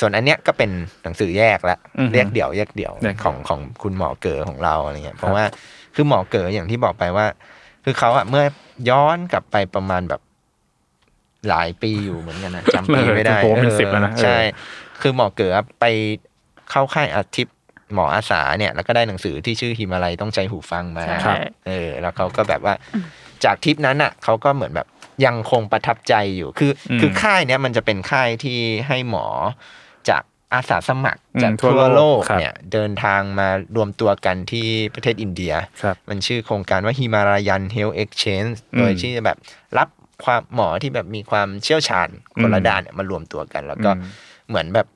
[0.00, 0.70] ส่วนอันเนี้ยก็เป็น
[1.02, 5.44] หนังสือแยกแล้วอือฮึแยกเดี่ยวแยกเดี่ยวแยกเดี่ยวของของคุณหมอเก๋อของเราอะไรเงี้ยเพราะว่า
[5.94, 7.26] คือหมอเก๋ออย่างที่บอกไปว่า
[7.84, 8.44] คือเขาอะเมื่อ
[8.90, 10.20] ย้อนกลับไปประมาณแบบ
[11.48, 14.38] หลายปีอยู่เหมือนกันนะจำปีไม่ได้โอ้โหเป็นออสิบแล้วนะเออใช่
[15.00, 15.84] คือหมอเก๋อไป
[16.70, 17.54] เข้าค่ายอาทิตย์
[17.94, 21.34] หมออาสาเนี่ย แล้วก็ได้หนังสือที่ชื่อฮิมาลัยต้องใจหูฟังมาใช่
[21.66, 22.74] เออ แล้วเขาก็แบบว่า
[23.44, 24.86] จากทริปนั้นอะเขาก็เหมือนแบบ
[25.24, 29.26] ยังคงประทับใจอยู่ คืออมคือค่ายเนี้ยมันจะเป็นค่ายที่ให้หมอ
[30.08, 30.22] จาก
[30.54, 39.38] อาสาสมัครอืมจากทั่ทั่ววโลโลกกครับเนี่ยเดินทางมารวมตัวกันที่ประเทศอินเดียครับมันชื่อโครงการว่าฮิมารายันเฮล t ์เอ็กช n น e อืมโดยที่จะแบบ
[39.78, 39.88] รับ
[40.24, 42.08] ความหมอที่แบบมีความเชี่ยวชาญ
[42.42, 44.02] คนละอืมด้านเนี่ยมารวมตัวกัน แล้วก็อืม
[44.48, 44.86] เหมือนแบบ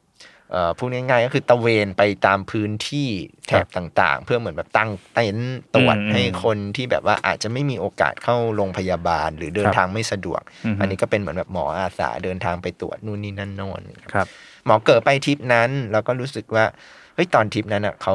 [0.52, 3.08] เอ่อพูดง่ายๆก็คือตะเวนไปตามพื้นที่
[3.46, 14.26] แถบต่างๆ เพื่อเหมือนแบบตั้งเต็นท์ตรวจอืมให้คนที่แบบว่าอาจจะไม่มีโอกาสเข้าโรงพยาบาล หรือเดินครับทางไม่สะดวกอือฮึอันนี้ก็เป็นเหมือนแบบหมออาสาเดินทางไปตรวจนู่นนี่นั่นโน่นครับ
[14.66, 16.64] หมอเกิดไปทริปนั้นเราก็รู้สึกว่า
[17.14, 18.14] เฮ้ยตอนทริปนั้นอะเขา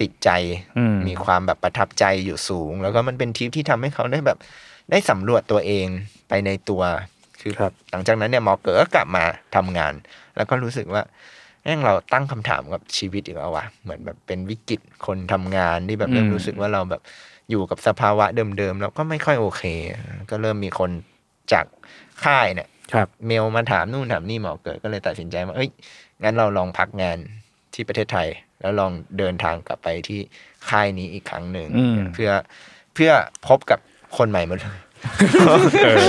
[0.00, 0.30] ติดใจ
[0.78, 4.38] อืมมีความแบบประทับใจอยู่สูง แล้วก็มันเป็นทริปที่ทำให้เขาได้แบบ
[4.90, 5.86] ได้สำรวจตัวเอง
[6.28, 6.82] ไปในตัว
[7.40, 9.24] คือครับหลังจากนั้นเนี่ยหมอเก๋ก็กลับมา
[9.56, 9.92] ทำงาน
[10.36, 11.02] แล้วก็รู้สึกว่า
[11.62, 17.02] แม่งเราตั้งคำถามกับชีวิตอีกแล้ววะเหมือนแบบเป็นวิกฤตคนทำงานที่แบบเริ่มอืมรู้สึกว่าเราแบบ
[17.50, 18.26] อยู่กับสภาวะ
[18.58, 19.62] เดิมๆแล้วก็ไม่ค่อยโอเค
[20.30, 20.90] ก็เริ่มมีคน
[21.52, 21.66] จาก
[22.24, 25.70] ค่ายเนี่ยครับเมลมาถามนู่นถามนี่หมอเกิดก็เลยตัดสินใจว่าเอ้ย
[26.22, 27.18] งั้นเราลองพักงาน
[27.74, 28.28] ที่ประเทศไทย
[28.60, 30.20] แล้วลองเดินทางกลับไปที่
[30.68, 32.30] ค่ายนี้อีกครั้งหนึ่งอืมเพื่อ
[32.94, 33.10] เพื่อ
[33.48, 33.78] พบกับ
[34.18, 34.80] คนใหม่หมดเลย
[35.86, 36.08] เออ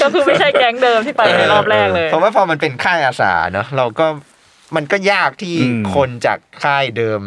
[0.00, 4.06] ก็คือไม่ใช่แก๊งเดิมที่ไปในรอบแรกเลยเพราะว่าพอมันเป็นค่ายอาสาเนาะเราก็
[4.76, 7.20] มันก็ยากที่อืมคนจากค่ายเดิม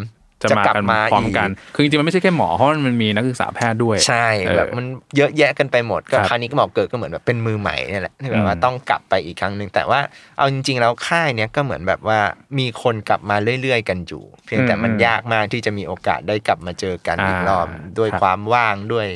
[0.44, 4.86] จะมากลับกันมาพร้อมอีกกัน คือจริงๆมันไม่ใช่แค่หมอเพราะมันมีนักศึกษาแพทย์ด้วย ใช่เออแบบมัน
[5.18, 10.00] เยอะแยะกันไปหมดก็ครับคราวนี้ก็หมอเกิดก็เหมือนแบบเป็นมือใหม่เนี่ยแหละที่แบบว่าอืมต้องกลับไปอีกครั้งหนึ่งแต่ว่า
[10.38, 12.20] เอาจริงๆแล้วค่ายเนี้ยก็เหมือนแบบว่า
[12.60, 17.68] มีคนกลับมาเรื่อยๆ กันอยู่ เพียงแต่มันยากมากที่จะมีโอกาสได้กลับมาเจอกันอีกรอบ
[18.00, 19.08] ด้วยครับความว่างด้วย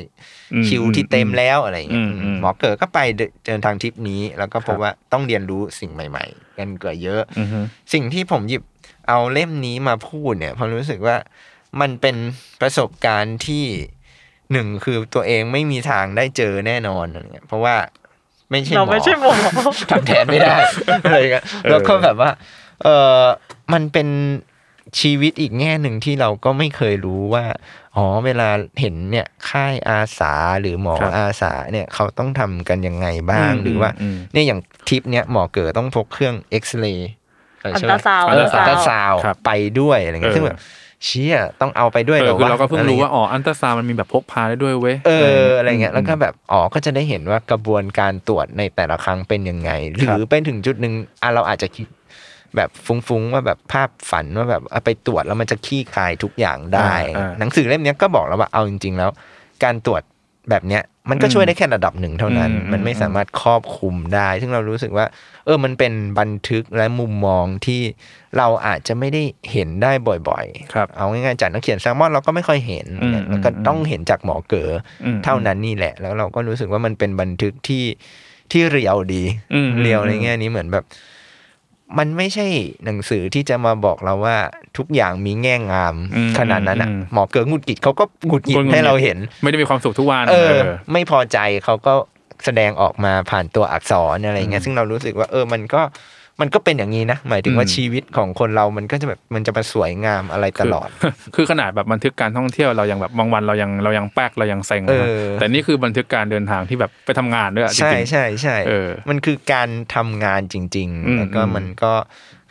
[0.54, 3.00] อืมคิวที่เต็มแล้วอะไรอย่างเงี้ยอืมอืมหมอเกิดก็ไป
[3.48, 7.60] เดินทางทริปนี้ แล้วก็พครับบว่าต้องเรียนรู้สิ่งใหม่ ๆ กันเกิดเยอะอือฮึ
[7.94, 8.64] สิ่งที่ผมหยิบ
[9.08, 11.18] เอาเล่มนี้มาพูดเนี่ยเพราะรู้สึกว่า
[11.82, 12.16] มันเป็น
[12.62, 13.66] ประสบการณ์ที่
[14.52, 17.76] หนึ่งคือตัวเองไม่มีทางได้เจอแน่นอนอะไรเงี้ยเพราะว่า
[18.52, 19.34] ไม่ใช่หมเราอไม่ใช่หมอ
[19.92, 20.56] ทำแทนไม่ได้
[21.04, 22.32] อะไรเงี้ยแล้วก็แบบว่า
[22.84, 22.88] เอ
[23.20, 23.22] อ
[23.74, 24.08] มันเป็น
[25.00, 27.46] ชีวิตอีกแง่หนึ่งที่เราก็ไม่เคยรู้ว่า
[27.96, 28.50] อ๋อเวลา
[28.80, 37.12] เห็นเนี่ยค่ายอาสาหรือหมอครับอาสาเนี่ยเขาต้องทำกันยังไงบ้างอืมหรือว่าอืมเนี่ยอย่างทริปเนี้ยหมอเก๋ต้องพกเครื่องเอ็กซเรย์
[37.76, 40.60] อัลตราซาวด์เอออัลตราซาวด์ครับไปด้วยอะไรเงี้ยเออซึ่งแบบ
[41.06, 45.12] เชี่ยต้องเอาไปด้วยเอเหรออคือวะเราก็เพิ่งรู้ว่าอะไอ๋ออัลตราซาวด์มันมีแบบพกพาได้ด้วยเว้ยเอ
[45.44, 51.88] ออะไรเงี้ยมแล้วก็แบบอ๋อก็จะได้เห็นว่ากระบวนการตรวจในแต่ละครั้งเป็นยังไง หรือไปถึงจุดหนึ่งอะเราอาจจะคิด
[52.56, 59.10] แบบฟุ้งๆว่าแบบภาพฝันว่าแบบเอาไปตรวจแล้วมันจะขี้คายทุกอย่างได้อ่าอ่าหนังสือเล่มเนี้ยก็บอกแล้วว่าเอาจริง ๆ แล้ว
[59.64, 60.02] การตรวจ
[60.50, 65.06] แบบเนี้ย มันก็ช่วยได้แค่ระดับหนึ่งเท่านั้นอืมมันไม่สามารถครอบคลุมได้ ซึ่งเรารู้สึกว่า
[65.46, 67.82] เออ มันเป็นบันทึกและมุมมองที่
[68.38, 69.92] เราอาจจะไม่ได้เห็นได้
[70.30, 74.72] บ่อยครับๆเอาง่ายๆจากนักเขียนแซลมอนเราก็ไม่ค่อยเห็นอืมแล้วก็ต้องเห็นจากหมอเก๋อ
[75.06, 77.84] อมเท่านั้นนี่แหละ แล้วเราก็รู้สึกว่ามันเป็นบันทึกที่
[78.52, 79.24] ที่เรียวดี
[79.54, 80.86] อืมเรียวในอืมแง่นี้เหมือนแบบ
[81.98, 82.46] มันไม่ใช่
[82.86, 84.38] หนังสือที่จะมาบอกเราว่า
[84.78, 91.94] ทุกอย่างมีแง่งามอืมขนาดนั้นอะอืมหมอเก๋อหงุดหงิดเขาก็หงุดหงิดคนหงุดหงิดให้เราเห็น ไม่ได้มีความสุขทุกวันเออเออ ไม่พอใจเขาก็
[92.46, 95.82] แสดงออกมาผ่านตัวอักษรอะไรเงี้ยซึ่งเรารู้สึกว่า เออมันก็
[96.42, 111.94] มันก็เป็นอย่างนี้นะ หมายถึงว่าอืมชีวิตของคนเรามันก็จะแบบมันจะมาสวยงามอะไรตลอดคือคือขนาดแบบบันทึกการท่องเที่ยวเรายังแบบบางวันเรายังเรายังแป๊กเรายังเซ็งเอนะอแต่นี่คือบันทึกการเดินทางที่แบบไปทำงานด้วยอะจใช่ริงๆใช่ใช่เออมันคือการทำงานจริงอืมๆแล้วก็อืมมันก็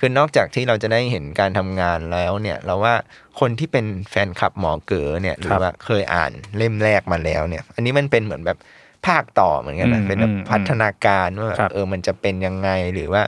[0.00, 2.94] คือนอกจากที่เราจะได้เห็นการทำงานแล้วเนี่ย เราว่า
[3.40, 8.58] คนที่เป็นแฟนคลับหมอเก๋อเนี่ยหรือว่าเคยอ่านเล่มแรกมาแล้วเนี่ย อันนี้มันเป็นเหมือนแบบ
[9.06, 13.22] ภาคต่อเหมือนกันนะอืมเป็นแบบอืมพัฒนาการว่าแบบครับเออมันจะเป็นยังไงหรือว่า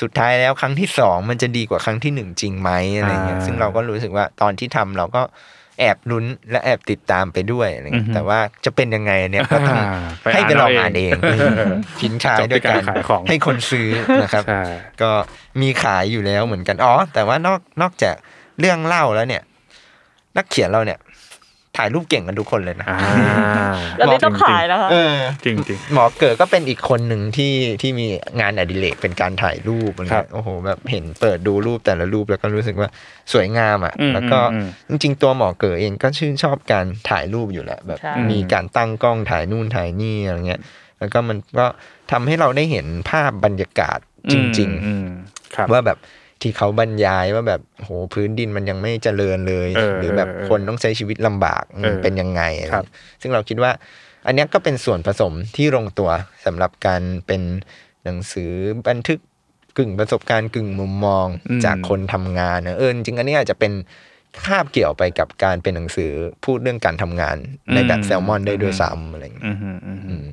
[0.00, 5.22] สุดท้ายแล้วครั้งที่สองมันจะดีกว่าครั้งที่หนึ่งจริงไหมอะไรเงี้ยอ่าซึ่งเราก็รู้สึกว่าตอนที่ทำเราก็
[5.80, 11.18] แอบลุ้นและแอบติดตามไปด้วยอะไรเงี้อือฮึยแต่ว่าจะเป็นยังไงเนี่ยก็ต้องอ่าไปให้ไปลองอ่านเอเองง
[12.00, 13.88] ทิ้งท้ายด้วยการจบที่การขายของให้คนซื้อ
[14.22, 14.62] นะครับใช่
[15.02, 15.10] ก็
[15.60, 18.14] มีขายอยู่แล้วเหมือนกันอ๋อแต่ว่านอกนอกจาก
[18.60, 19.42] เรื่องเล่าแล้วเนี่ย
[20.36, 20.98] นักเขียนเราเนี่ย
[21.78, 28.06] ถ่ายรูปเก่งกันทุกคนเลยนะอ่าแล้วนี่ต้องขายนะคะเออจริงจริงหมอเกิดก็เป็นอีกคนหนึ่งที่ที่มี
[28.40, 32.88] งานอดิเรกเป็นการถ่ายรูปอะไรครัเงี้บยโอ้โหแบบเห็นเปิดดูรูปแต่ละรูปแล้วก็รู้สึกว่า
[33.32, 40.60] สวยงามอะอืมแล้วก็อืมจริง ๆ ตัวหมอเกิดเองก็ชื่นชอบการถ่ายรูปอยู่แหละแบบใช่มีการตั้งกล้องถ่ายนู่นถ่ายนี่อะไรเงี้ย
[40.98, 41.66] แล้วก็มันก็
[42.10, 43.98] ทำให้เราได้เห็นภาพบรรยากาศ
[44.32, 45.06] จริงๆอืม
[45.56, 45.98] ครับว่าแบบ
[46.42, 52.88] ที่เขาบรรยายว่าแบบโหพื้นดินมันยังไม่เจริญเลยเออหรือแบบเออคนต้องใช้ชีวิตลำบากเออเป็นยังไงอะไรครับ
[53.22, 53.72] ซึ่งเราคิดว่า
[54.26, 56.10] อันเนี้ยก็เป็นส่วนผสมที่ลงตัว
[56.46, 57.42] สำหรับการเป็น
[58.04, 58.50] หนังสือ
[58.88, 59.18] บันทึก
[59.78, 63.72] กึ่งประสบการณ์กึ่งมุมมองอืมจากคนทำงานนะเออจริงๆอันนี้อาจจะเป็น
[64.44, 66.10] คาบเกี่ยวไปกับการเป็นหนังสือ
[66.44, 67.36] พูดเรื่องการทำงาน
[67.74, 70.24] ในแบบแซลมอนได้ด้วยซ้ำอะไรอย่างเงี้ยอืมอืมอืมอืม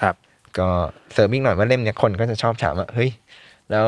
[0.00, 0.14] ครับ
[0.58, 0.68] ก็
[1.12, 3.10] เสริมอีกหน่อยว่าเล่มเนี้ยคนก็จะชอบถามว่าเฮ้ย
[3.70, 3.86] แล้ว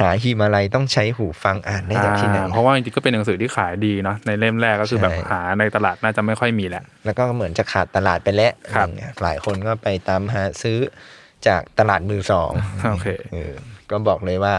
[0.00, 10.78] หาฮีมาลัยต้องใช้หูฟังอ่านได้จากที่ไหนอ่าเพราะว่าจริงๆก็เป็นหนังสือที่ขายดีเนาะในเล่มแรกก็คือใช่แบบหาในตลาดน่าจะไม่ค่อยมีแหละ แล้วก็เหมือนจะขาดตลาดไปแล้วครับอย่างเงี้ยหลายคนก็ไปตามหาซื้อ
[11.46, 12.52] จากตลาดมือสอง
[12.90, 13.52] โอเคเออ
[13.90, 14.54] ก็บอกเลยว่า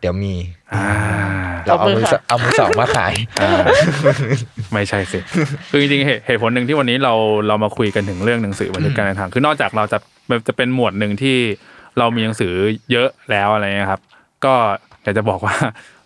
[0.00, 0.34] เดี๋ยวมี
[0.72, 0.84] อ่า
[1.66, 3.52] เราเอามือสเอามือสองมาขายอ่า
[4.72, 5.18] ไม่ใช่สิ
[5.70, 7.14] คือจริงๆเหตุเหตุผลหนึ่งที่วันนี้เรา
[7.48, 9.98] เรามาคุยกันถึงเรื่องหนังสือบันทึกการเดินทางคือนอกจากเราจะ
[10.48, 11.36] จะเป็นหมวดหนึ่งที่
[11.98, 12.52] เรามีหนังสือ
[12.92, 14.02] เยอะแล้วอะไรเงี้ยครับ
[14.46, 14.54] ก็
[15.04, 15.54] อยากจะบอกว่า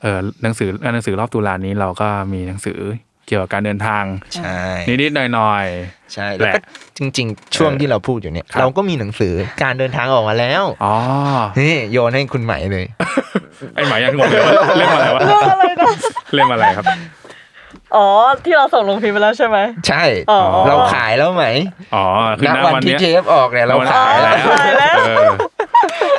[0.02, 2.78] เออหนังสือหนังสือรอบตุลานี้เราก็มีหนังสือ
[3.26, 4.58] เกี่ยวกับการเดินทางใช่
[4.88, 5.64] นิดๆหน่อย
[6.14, 6.54] ใช่แล้วก็แหละ
[6.98, 9.34] จริง ๆ ช่วงที่เราพูดอยู่เนี่ยครับเราก็มีหนังสือ
[9.64, 10.94] การเดินทางออกมาแล้วๆอ๋อ
[11.60, 12.86] นี่โยนให้คุณใหม่เลย
[13.74, 15.20] ไอหมายยังงงเลยว่าเล่มอะไรวะ
[16.34, 16.86] เล่มอะไรครับ
[17.96, 18.06] อ๋อ
[18.44, 19.58] ที่เราส่งลงพิมพ์ไปแล้วใช่ไหม
[19.88, 21.46] ใช่อ๋อเราขายแล้วไหม
[21.94, 22.04] อ๋อ
[22.38, 24.96] คือณณวันวันที่เนี้ยเทปออกเนี่ยเราวันขายแล้วขายแล้ว
[26.00, 26.16] เออ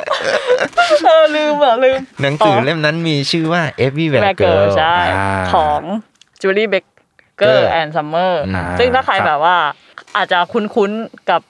[1.04, 5.80] เออลืมอะลืม หนังสือเล่มนั้นมีชื่อว่า Everywhere แบเกอ Girl ร์ใช่อ่าของ
[6.40, 6.74] จูลี่เบ
[7.38, 9.56] เกอ Girl ร์แอนด์ซัมเมอร์อ่าซึ่งถ้าใครครับแบบว่า
[10.16, 11.40] อาจจะคุ้นๆกับ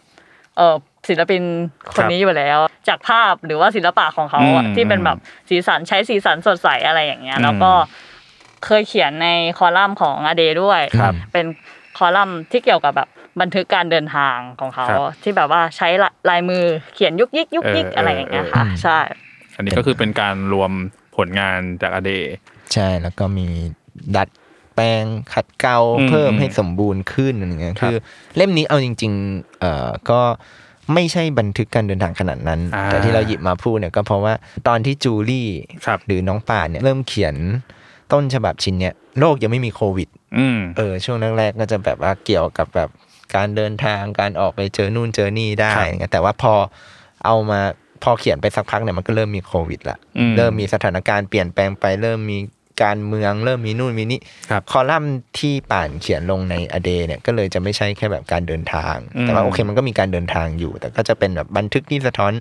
[0.56, 0.76] เออ
[1.08, 1.42] ศิลปิน
[1.94, 2.58] คนนี้อยู่แล้ว
[2.88, 5.18] จากภาพหรือว่าศิลปะของเขาอะอืมที่เป็นแบบ
[5.48, 7.72] สีสันใช้สีสันสดใสอะไรอย่างเงี้ยอืมแล้วก็
[8.64, 11.46] เคยเขียนในคอลัมน์ของอเดด้วยครับเป็น
[11.98, 13.08] คอลัมน์ที่เกี่ยวกับแบบ
[13.40, 15.88] บันทึกการเดินทางของเขาครับที่แบบว่าใช้
[16.30, 16.64] ลายมือ
[16.94, 18.98] เขียนยุกยิกยุกยิกเออออะไรอย่างเงี้ยเออค่ะใช่
[19.56, 20.70] อันนี้ก็คือเป็นการรวม
[21.16, 22.12] ผลงานจากอเด
[22.74, 23.46] ใช่แล้วก็มี
[24.16, 24.28] ดัด
[24.74, 27.96] แปลงขัดเกลาอืมเพิ่มให้สมบูรณ์ขึ้นอะไรเงี้ยครับคือ
[28.36, 30.20] เล่มนี้เอาจริงๆเอ่อก็
[30.94, 34.34] ไม่ใช่บันทึกการเดินทางขนาดนั้นอ่าแต่ที่เราหยิบมาพูดเนี่ยก็เพราะว่า
[34.68, 35.48] ตอนที่จูลี่
[35.86, 37.34] ครับหรือน้องป่านเนี่ยเริ่มเขียน
[38.12, 40.08] ต้นฉบับชิ้นเนี่ยโลกยังไม่มีโควิด
[40.38, 42.90] อืมเออช่วงแรกๆก็จะแบบว่าเกี่ยวกับแบบ
[43.34, 46.54] การเดินทางการออกไปเจอนู่นเจอนี่ได้ครับอย่างเงี้ยแต่ว่าพอ
[47.24, 47.60] เอามา
[48.02, 52.38] พอเขียนไปสักพักเนี่ยมันก็เริ่มมีโควิดละอืมเริ่มมีสถานการณ์เปลี่ยนแปลงไปเริ่มมี
[52.82, 54.20] การเมืองเริ่มมีนู่นมีนี่
[54.50, 62.32] ครับคอลัมน์ที่ป่านเขียนลงในอเดเนี่ยก็เลยจะไม่ใช่แค่แบบการเดินทางอืมแต่ว่าโอเคมันก็มีการเดินทางอยู่ แต่ก็จะเป็นแบบบันทึกที่สะท้อน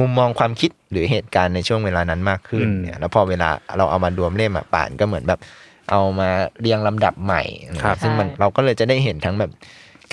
[0.00, 5.40] มุมมองความคิดหรือเหตุการณ์ในช่วงเวลานั้นมากขึ้นอืมเนี่ยแล้วพอเวลาเราเอามารวมเล่มอะป่านก็เหมือนแบบ
[5.90, 6.30] เอามา
[6.60, 7.42] เรียงลำดับใหม่
[7.82, 9.50] ครับซึ่งมันใช่เราก็เลยจะได้เห็นทั้งแบบ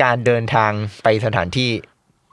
[0.03, 0.71] การเดินทาง
[1.03, 1.69] ไปสถานที่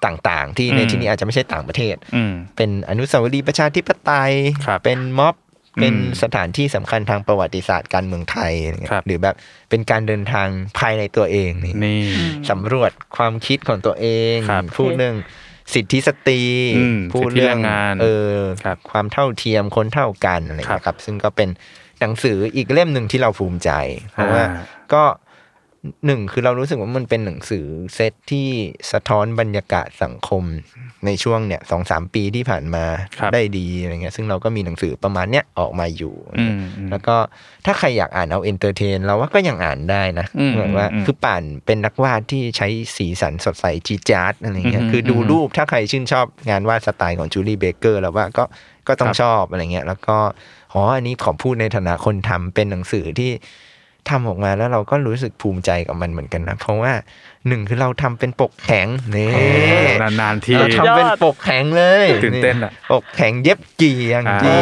[0.07, 4.33] ต่างๆ ที่ในอืมที่นี้อาจจะไม่ใช่ต่างประเทศอืมเป็นอนุสาวรีย์ประชาธิปไตย
[4.67, 5.35] ครับเป็นม็อบ
[5.81, 9.35] เป็นอืมสถานที่สำคัญทางประวัติศาสตร์การเมืองไทยอะไรเงี้ยครับหรือแบบ
[9.71, 10.49] เป็นการเดินทาง
[10.79, 12.01] ภายในตัวเองนี่นี่
[12.51, 15.17] สำรวจความคิดของตัวเองครับพูดเรื่อง
[15.75, 16.43] สิทธิสตรี
[16.79, 18.07] อืมพูดสิทธิเรื่แรองงงานเอ
[18.37, 21.49] อครับความเท่าเทียมคนเท่ากันอะไรครับเงี้ยครับ ซึ่งก็เป็น
[22.01, 23.71] หนังสืออีกเล่มหนึ่งที่เราภูมิใจ
[24.13, 24.63] เพราะว่าอ่า
[24.95, 25.03] ก็
[26.07, 28.49] หนึ่งคือเรารู้สึกว่ามันเป็นหนังสือเซตที่
[28.93, 30.43] สะท้อนบรรยากาศสังคม
[31.07, 32.85] ในช่วงเนี่ยสองสามปีที่ผ่านมา
[33.19, 37.17] ครับได้ดีอะไรเงี้ยซึ่งเราก็มีหนังสือประมาณเนี้ยออกมาอยู่อืมอืมแล้วก็
[37.67, 48.45] ถ้าใครอยากอ่านเอา entertain เราว่าก็ยังอ่านได้นะอืมเหมือนว่าอืมคือป่านเป็นนักวาดที่ใช้สีสันสดใสจี๊ดจ๊าดอะไรเงี้ยอืมคือดูอืมรูปถ้าใครชื่นชอบงานวาดสไตล์ของ Julie Baker แล้วว่าก็
[48.89, 50.17] ก็ต้องครับชอบอะไรเงี้ยแล้วก็
[50.73, 53.31] อ๋ออันนี้ขอพูดในฐานะคนทำเป็นหนังสือที่
[54.11, 56.93] ทำออกมาแล้วเราก็รู้สึกภูมิใจกับมันเหมือนกันนะ เพราะว่า
[57.49, 58.87] หนึ่งคือเราทำเป็นปกแข็ง
[59.17, 59.31] นี่
[60.03, 64.59] นานๆทีเราทำเป็นปกแข็งเลยตื่นเต้นอะปกแข็งเย็บกี่อย่างอ่าที่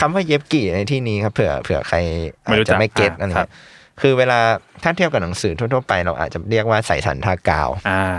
[0.00, 1.96] คำว่าเย็บกี่ในที่นี้ครับเผื่อเผื่อใคร
[2.44, 4.38] ไม่อาจรู้จัจะกไม่เก็ตอ่าอะไรครับเงี้ยคือเวลา
[4.82, 8.18] ถ้าเทียบกับหนังสือทั่วๆไป เราอาจจะเรียกว่าใส่สันทากาวอ่า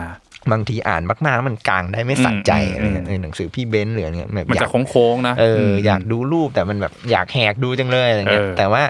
[0.51, 8.83] บางทีอ่านมากๆแล้วมันกลางได้ไม่สะใจอืมอะไรเงี้ยอืมเออหนังสือพี่เบนซ์หรืออะไรเงี้ยแบบมันอยาจะกโค้งๆนะเอออมอยากดูรูปแต่มันแบบอยากแหกดูจังเลยอะไรเงี้ยเออแต่ว่า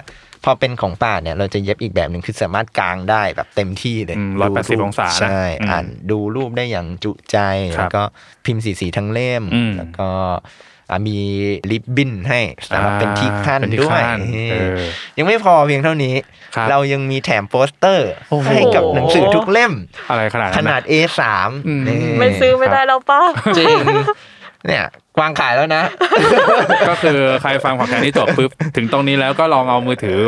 [0.44, 7.38] พอเป็นของป่าเนี่ยเราจะเย็บอีกแบบหนึ่งคือสามารถกลางได้แบบเต็มที่เลยอืมดูรูป180องศานะใช่อืมอ่านดูรูปได้อย่างจุใจ
[7.78, 8.02] ครับแล้วก็
[8.44, 10.08] พิมพ์สีสีๆทั้งเล่มอืมแล้วก็
[10.90, 11.18] อะมี
[11.70, 14.18] ลิปบิ้นให้สำหรับเป็นที่ขั้นเป็นที่ด้วยขั้น
[14.50, 14.80] เออ
[15.18, 16.14] ยังไม่พอเพียงเท่านี้
[16.54, 19.72] ครับเรายังมีแถมโปสเตอร์โอ้โหให้กับหนังสือทุกเล่ม
[20.10, 21.20] อะไรขนาดขนั้นนานะด A3
[21.66, 23.20] อืมนี่ไม่ซื้อไม่ได้แล้วป้า
[23.58, 23.74] จริง
[24.66, 24.84] เนี่ย
[25.20, 25.82] วางขายแล้วนะ
[26.88, 30.20] ก็คือใครฟังพอดแคสต์นี้จบปุ๊บถึงตรงนี้แล้วก็ลองเอามือถือ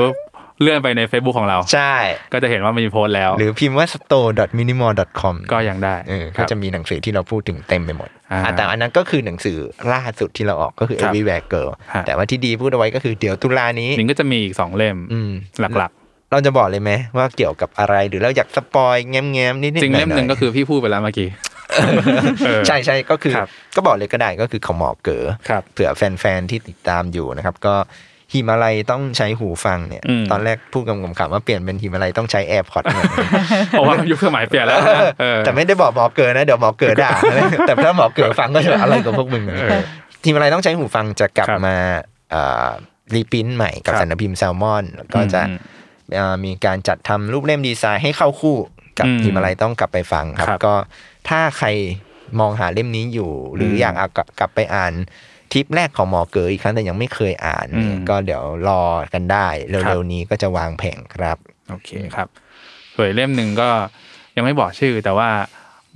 [0.61, 1.95] เลื่อนไปใน Facebook ของเรา ใช่
[2.33, 9.59] ก็จะเห็นว่ามีโพสต์แล้ว หรือพิมพ์ว่า store.minimal.com ก็ยังได้เออคก็รับจะมีหนังสือที่เราพูดถึงเต็มไปหมดอ่าอะแต่อันนั้นก็คือหนังสือ
[9.93, 15.30] ล่าสุดที่เราออกก็คือครับ Everywhere Girl ฮะแต่ว่าที่ดีพูดเอาไว้ก็คือเดี๋ยวตุลานี้นิงก็จะมีอีกสองเล่มอืม
[15.61, 15.93] หลัก
[16.35, 21.51] เราจะบอกเลยไหมว่าเกี่ยวกับอะไรหรือเราอยากสปอยแง้มๆนิดๆๆจริงเล่มหนึ่งก็คือพี่พูดไปแล้วเมื่อกี้เออ
[22.67, 27.75] ใช่ใช่ก็คือครับก็บอกเลยก็ได้ก็คือเขาหมอเก๋อครับเผื่อแฟนๆที่ติดตามอยู่นะครับ ก็
[28.33, 32.85] หิมาลัยต้องใช้หูฟังเนี่ยอืมตอนแรกพูดกับผมขำว่าเปลี่ยนเป็นหิมาลัยต้องใช้ AirPods
[33.71, 37.11] เพราะว่ายุคสมัยเปลี่ยนแล้วนะเออแต่ไม่ได้บอกหมอเก๋อนะเดี๋ยวหมอเก๋อด่า
[37.67, 39.81] แต่ถ้าหมอเก๋อฟังก็จะอะไรกับพวกมึงเออ
[40.25, 41.77] หิมาลัยต้องใช้หูฟังจะกลับครับมา
[43.14, 45.59] reprint ใหม่กับครับสำนักพิมพ์แซลมอนแล้วก็จะอืม
[46.15, 48.57] เอ่อมีการจัดทำรูปเล่มดีไซน์ให้เข้าคู่
[48.99, 50.75] กับอืมหิมาลัยต้องกลับไปฟังครับครับก็
[51.29, 51.68] ถ้าใคร
[52.41, 54.93] มองหาเล่มนี้อยู่ หรืออมอยากเอากลับกลับไปอ่าน
[55.53, 58.83] ทริปแรกของหมอเก๋ออีกครั้งแต่ยังไม่เคยอ่านอืมก็เดี๋ยวรอ
[59.14, 59.49] กันได้
[59.85, 61.37] ครัเร็วบๆนี้ก็จะวางแผงครับ
[61.70, 62.29] โอเคครับ
[62.95, 63.68] ส่วนอีกเล่มหนึ่งก็
[64.37, 65.29] ยังไม่บอกชื่อ แต่ว่า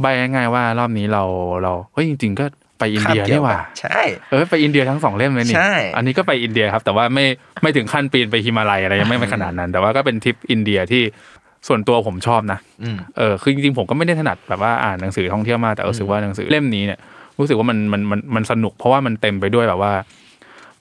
[0.00, 1.22] ใบง่ายๆว่ารอบนี้เรา
[1.62, 2.46] เราเฮ้ยจริง ๆ ก็
[2.78, 4.00] ไปอินเดียนี่หว่าใช่
[4.30, 7.24] เออไปอินเดียทั้งสองเล่มเลยนี่ใช่อันนี้ก็ไปอินเดียครับ แต่ว่าไม่
[7.62, 11.02] ไม่ถึงขั้นปีนไปฮิมาลัยอะไรยังไม่ไม่ขนาดนั้น แต่ว่าก็เป็นทริปอินเดียที่
[11.66, 16.98] ส่วนตัวผมชอบนะอืมเออคือจริงๆผมก็ไม่ได้ถนัดแบบว่าอ่านหนังสือท่องเที่ยวมากแต่รู้สึกว่าหนังสือเล่มนี้เนี่ย
[17.38, 19.92] รู้สึกว่ามันมันมันมันสนุก เพราะว่ามันเต็มไปด้วยแบบว่า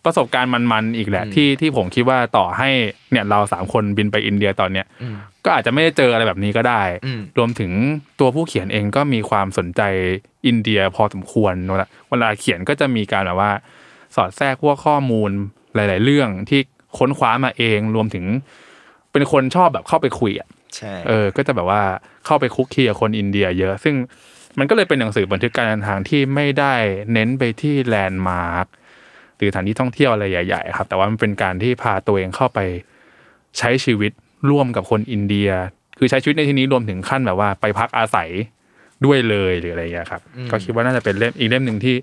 [0.05, 2.69] ประสบการณ์มันๆอีกแหละอืมที่ที่ผมคิดว่าต่อให้
[3.11, 5.15] เนี่ยเราสามคนบินไปอินเดียตอนเนี้ยอืม
[5.45, 7.71] ก็อาจจะไม่ได้เจออะไรแบบนี้ก็ได้อืมรวมถึง
[8.19, 9.81] ตัวผู้เขียนเองก็มีความสนใจ
[10.47, 13.51] อินเดียพอสมควรเวลาเวลาเขียนก็จะมีการแบบว่า
[14.15, 15.29] สอดแทรกพวกข้อมูล
[15.75, 16.59] หลาย ๆ เรื่องที่
[16.97, 18.25] ค้นคว้ามาเอง รวมถึง
[19.11, 20.54] เป็นคนชอบแบบเข้าไปคุยอะใช่
[21.07, 21.81] เออ ก็จะแบบว่า
[22.25, 23.95] เข้าไปคุกคีกับคนอินเดีย เยอะ ซึ่ง
[24.59, 26.73] มันก็เลยเป็นหนังสือบันทึกการเดินทางที่ไม่ได้
[27.13, 28.65] เน้นไปที่แลนด์มาร์ค
[29.37, 32.59] หรือสถานที่ท่องเที่ยวอะไรใหญ่ ๆ ครับ แต่ว่ามันเป็นการที่พาตัวเองเข้าไป
[33.57, 34.11] ใช้ชีวิต
[34.49, 35.49] ร่วมกับคนอินเดีย
[35.97, 38.29] คือใช้ชีวิตในที่นี้รวมถึงขั้นแบบว่าไปพักอาศัย
[39.05, 40.21] ด้วยเลยหรืออะไรอย่างเงี้ยครับ
[40.51, 41.95] ก็คิดว่าน่าจะเป็นเล่มอีกเล่มหนึ่งที่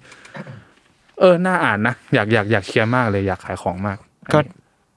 [1.21, 3.99] เออน่าอ่านนะอยากอยากอยากเชียร์มากเลยอยากขายของมาก
[4.33, 4.39] ก็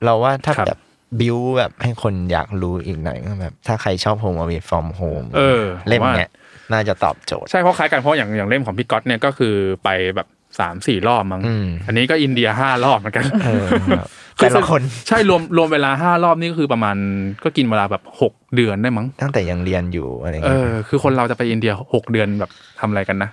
[0.05, 0.79] เราว่าถ้าครับแบบ
[1.19, 6.31] บิวแบบให้คนอยากรู้อีกหน่อยก็แบบ ถ้าใครชอบ Home Away from Home เออเล่มผมว่าเนี้ย
[6.73, 10.27] น่าจะตอบโจทย์ ใช่เพราะคล้ายกันเพราะอย่างอย่างเล่มของพี่ก๊อตเนี่ยก็คือไปแบบ
[10.59, 14.07] สามสี่รอบมั้งอืมอันนี้ก็อินเดียห้ารอบเหมือนกันเออแบบ
[14.37, 16.95] แต่ละคนใช่รวมรวมเวลาห้ารอบนี่ก็คือประมาณ
[17.43, 23.29] ก็กินเวลาแบบหกเดือนได้มั้งตั้งแต่ยังเรียนอยู่อะไรเอเงี้ยอคือคนเราจะไปอินเดียหกเดือนแบบทำอะไรกันนะ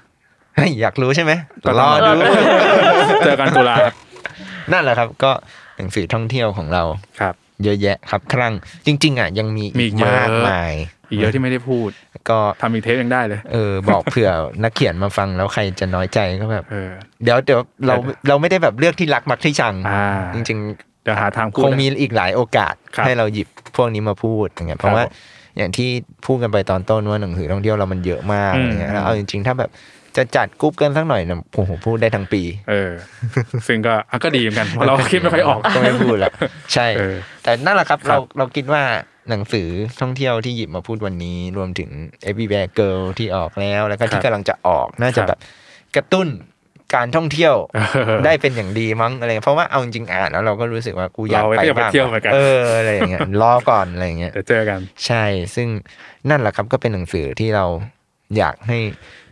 [0.56, 1.32] เฮ้ยอยากรู้ใช่ไหม
[1.64, 2.10] ก็รต้อองดู
[3.24, 3.94] เจอกันตุลาครับ
[4.72, 5.32] นั่นแหละครับ ก็
[5.76, 6.82] หนังสือท่องเที่ยวของเรา
[7.20, 7.34] ครับ
[7.64, 8.52] เยอะแยะครับครั้ง
[8.86, 10.72] จริง ๆ อะ ยังมีมีอีกเยอะมากมาย
[11.10, 11.90] อีกเยอะที่ไม่ได้พูด
[12.28, 14.30] ก็ทำอีกเทปยังได้เลย เออ บอกเผื่อ
[14.62, 16.90] นักเขียนมาฟังแล้วใครจะน้อยใจก็แบบเออ
[17.24, 20.58] เดี๋ยวเดี๋ยวเราเดี๋ยวเราไม่ได้แบบเลือกที่รักมักที่ชังอ่าจริง
[21.04, 25.06] เดี๋ยวหาทางๆพูดคงมีอีกหลายโอกาสครับให้เราหยิบพวกนี้มาพูดอย่างเงี้ยเพราะครับว่า
[25.58, 25.88] อย่างที่
[26.26, 29.70] พูดกันไปตอนต้นว่าหนังสือท่องเที่ยวเรามันเยอะมากอืมอะไรเงี้ยแล้วเอาจริง ๆ ถ้าแบบ
[30.16, 32.92] จะจัดกรุ๊ปกันสักหน่อยเนี่ยโอ้โหพูดได้ทั้งปี เออ
[33.66, 36.32] ซึ่งก็อะก็ดีเหมือนกันเพราะเราคิดไม่ค่อยออกก็ไม่พูดละ
[36.74, 38.82] ใช่เออแต่นั่นแหละครับครัเราบเราคิดว่า
[39.30, 39.68] หนังสือ
[40.00, 41.90] ท่องเที่ยวที่หยิบมาพูดวันนี้ รวมถึง
[42.28, 45.38] Everywhere Girl ที่ออกแล้ว แล้วก็ที่กำลังจะออกน่าจะแบบ
[45.96, 46.28] กระตุ้น
[46.94, 55.68] การท่องเที่ยวเออได้เป็นอย่างดีมั้งอะไรเงี้ยเพราะว่าเอาจริงๆอ่านแล้วเราก็รู้สึกว่ากูอยากเราไปก็อยากไปบ้างเที่ยวเหมือนกันเอออะไรอย่างเงี้ยรอก่อนอะไรอย่างเงี้ยเดี๋ยวเจอกัน ใช่ ซึ่ง
[56.30, 57.66] นั่นแหละครับก็เป็นหนังสือที่เรา
[58.38, 58.78] อยากให้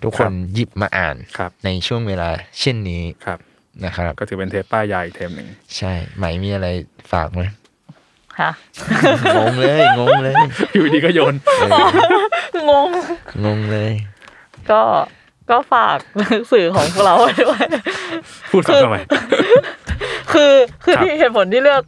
[0.04, 2.28] ทุกคครันบหยิบมาอ่านครับในช่วงเวลา
[2.60, 3.38] เช่นนี้ครับ
[3.84, 6.68] นะครับก็ถือเป็นเทปป้ายยาอีกเทปหนึ่งใช่ไหมมีอะไร
[7.12, 7.42] ฝากไหม
[8.38, 8.50] ค่ะ
[9.36, 10.34] งงเลยงงเลย
[10.72, 11.34] อยู่ดีก็โยน
[12.68, 12.88] งง
[13.44, 13.92] งงเลย
[14.70, 14.82] ก็
[15.50, 17.64] ก็ฝากหนังสือของพวกเราไว้ด้วย
[18.50, 18.98] พูดซ้ำทำไม
[20.32, 20.52] คือ
[20.84, 21.82] คือครับที่เหตุผลที่เลือก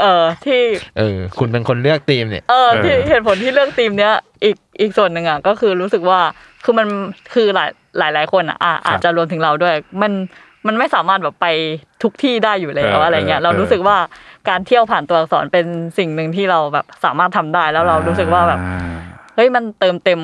[0.00, 0.62] เอ่อที่
[0.98, 4.14] เออ คุณเป็นคนเลือกธีมเนี่ยเออเออที่เหตุผลที่เลือกธีมเนี้ย
[4.44, 6.20] อีกอีกส่วนหนึ่งอะก็คือรู้สึกว่า
[6.64, 6.86] คือมัน
[7.34, 10.12] คือหลายหลายหลายคนอะอะอาจจะรวมถึงเราด้วย มัน
[10.66, 11.46] มันไม่สามารถแบบไป
[12.02, 13.96] ทุกที่ได้อยู่แล้วเอออะไรเงี้ยเออเรารู้สึกว่า
[14.48, 15.66] การเที่ยวผ่านตัวอักษรเป็น
[15.98, 18.96] สิ่งหนึ่งที่เราแบบสามารถทำได้แล้วเรารู้สึกว่าแบบอ่า
[19.34, 20.20] เฮ้ยมันเติมเต็ม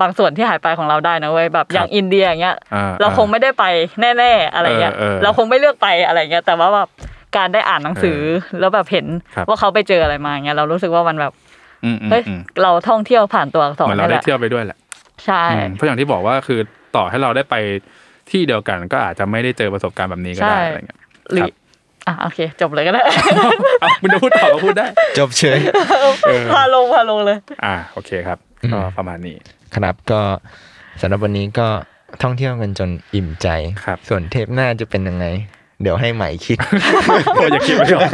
[0.00, 3.64] บางส่วนที่หายไปของเราได้นะเว้ยแบบอย่างอินเดียอย่างเงี้ยอ่าเราคงไม่ได้ไป
[4.18, 6.88] แน่ ๆ อะไรเงี้ยเออเออเราคงไม่เลือกไปอะไรเงี้ยแต่ว่าแบบ
[7.36, 8.18] การได้อ่านหนังสือ
[8.60, 11.32] แล้วแบบเห็นครับว่าเขาไปเจออะไรมาเงี้ยเรารู้สึกว่ามันแบบ
[11.84, 14.78] อืมอืมเฮ้ยอืมเราท่องเที่ยวผ่านตัวอักษเหรมือนเรานี่แหได้ละเที่ยวไปด้วยแหละ
[15.24, 16.60] ใช่อืมเพราะอย่างที่บอกว่าคือ
[16.96, 17.54] ต่อให้เราได้ไป
[18.30, 20.98] ที่เดียวกันก็อาจจะไม่ได้เจอประสบการณ์แบบนี้ก็ได้อะไรเงี้ย
[21.32, 21.50] หรืคอรับ
[22.06, 23.02] อะโอเค จบเลยก็ได้
[23.80, 24.86] เอาคุณจะพูดต่อก็พูดได้
[25.18, 25.58] จบเฉย
[26.26, 28.38] เออพาลงพาลงเลย อ่าโอเคครับ
[28.72, 29.36] ก็ประมาณนี้
[29.74, 30.20] ครับก็
[31.00, 31.68] สำหรับวันนี้ก็
[32.22, 33.48] ท่องเที่ยวกันจนอิ่มใจ
[33.84, 35.26] ครับ ส่วนเทปหน้าจะเป็นยังไง
[35.82, 36.58] เดี๋ยวให้ใหม่คิด
[37.34, 38.12] โอ้ยอย่าคิดไม่ออก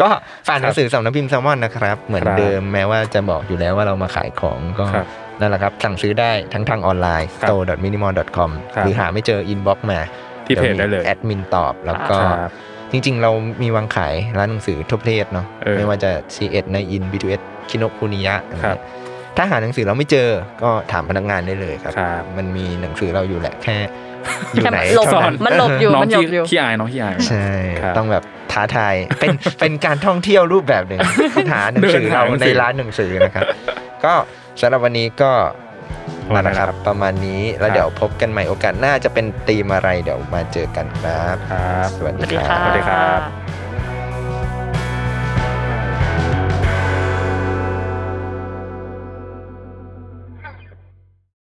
[0.00, 0.08] ก็
[0.48, 5.06] ฝากหนังสือสำนักพิมพ์แซลมอนนะครับ เหมือนครับเดิมแม้ว่าจะบอกอยู่แล้วว่าเรามาขายของก็ครับ
[5.40, 10.00] นั่นแหละครับ สั่งซื้อได้ทั้งทางออนไลน์ครับ store.minimal.com ครับหรือหาไม่เจอ inbox มา
[10.46, 12.52] ที่เพจได้เลยแอดมินตอบแล้วก็ครับ
[12.92, 13.30] จริง ๆ เรา
[13.62, 18.78] มีวางขายร้านหนังสือทั่วประเทศเนาะเออไม่ว่าจะ C1 ใน In B2S คิโนคุนิยะครับ
[19.36, 20.28] ถ้าหาหนังสือเราไม่เจอ
[20.62, 23.76] ก็ถามพนักงานได้เลยครับครับมันมีหนังสือเราอยู่แหละแค่
[24.54, 27.48] อยู่ไหนหลบเท่านั้นมันหลบอยู่น้องมันหลขี้บอยู่ขี้อายน้องขี้อายใช่
[27.82, 31.00] ครับต้องแบบท้าทายเป็นเป็นการท่องเที่ยวรูปแบบหนึ่ง
[31.52, 33.44] หาหนังสือเดินหาเราหนังในสือร้านหนังสือนะครับ
[34.04, 34.14] ก็
[34.60, 35.32] สำหรับวันนี้ก็
[36.34, 43.61] นั่นแหละครับ ประมาณนี้แล้วครับเดี๋ยวพบกันใหม่โอกาสหน้าจะเป็นธีมอะไรเดี๋ยวมาเจอกันครับครับสวัสสดีวัสดีคค่ะรับสวัสดีครับ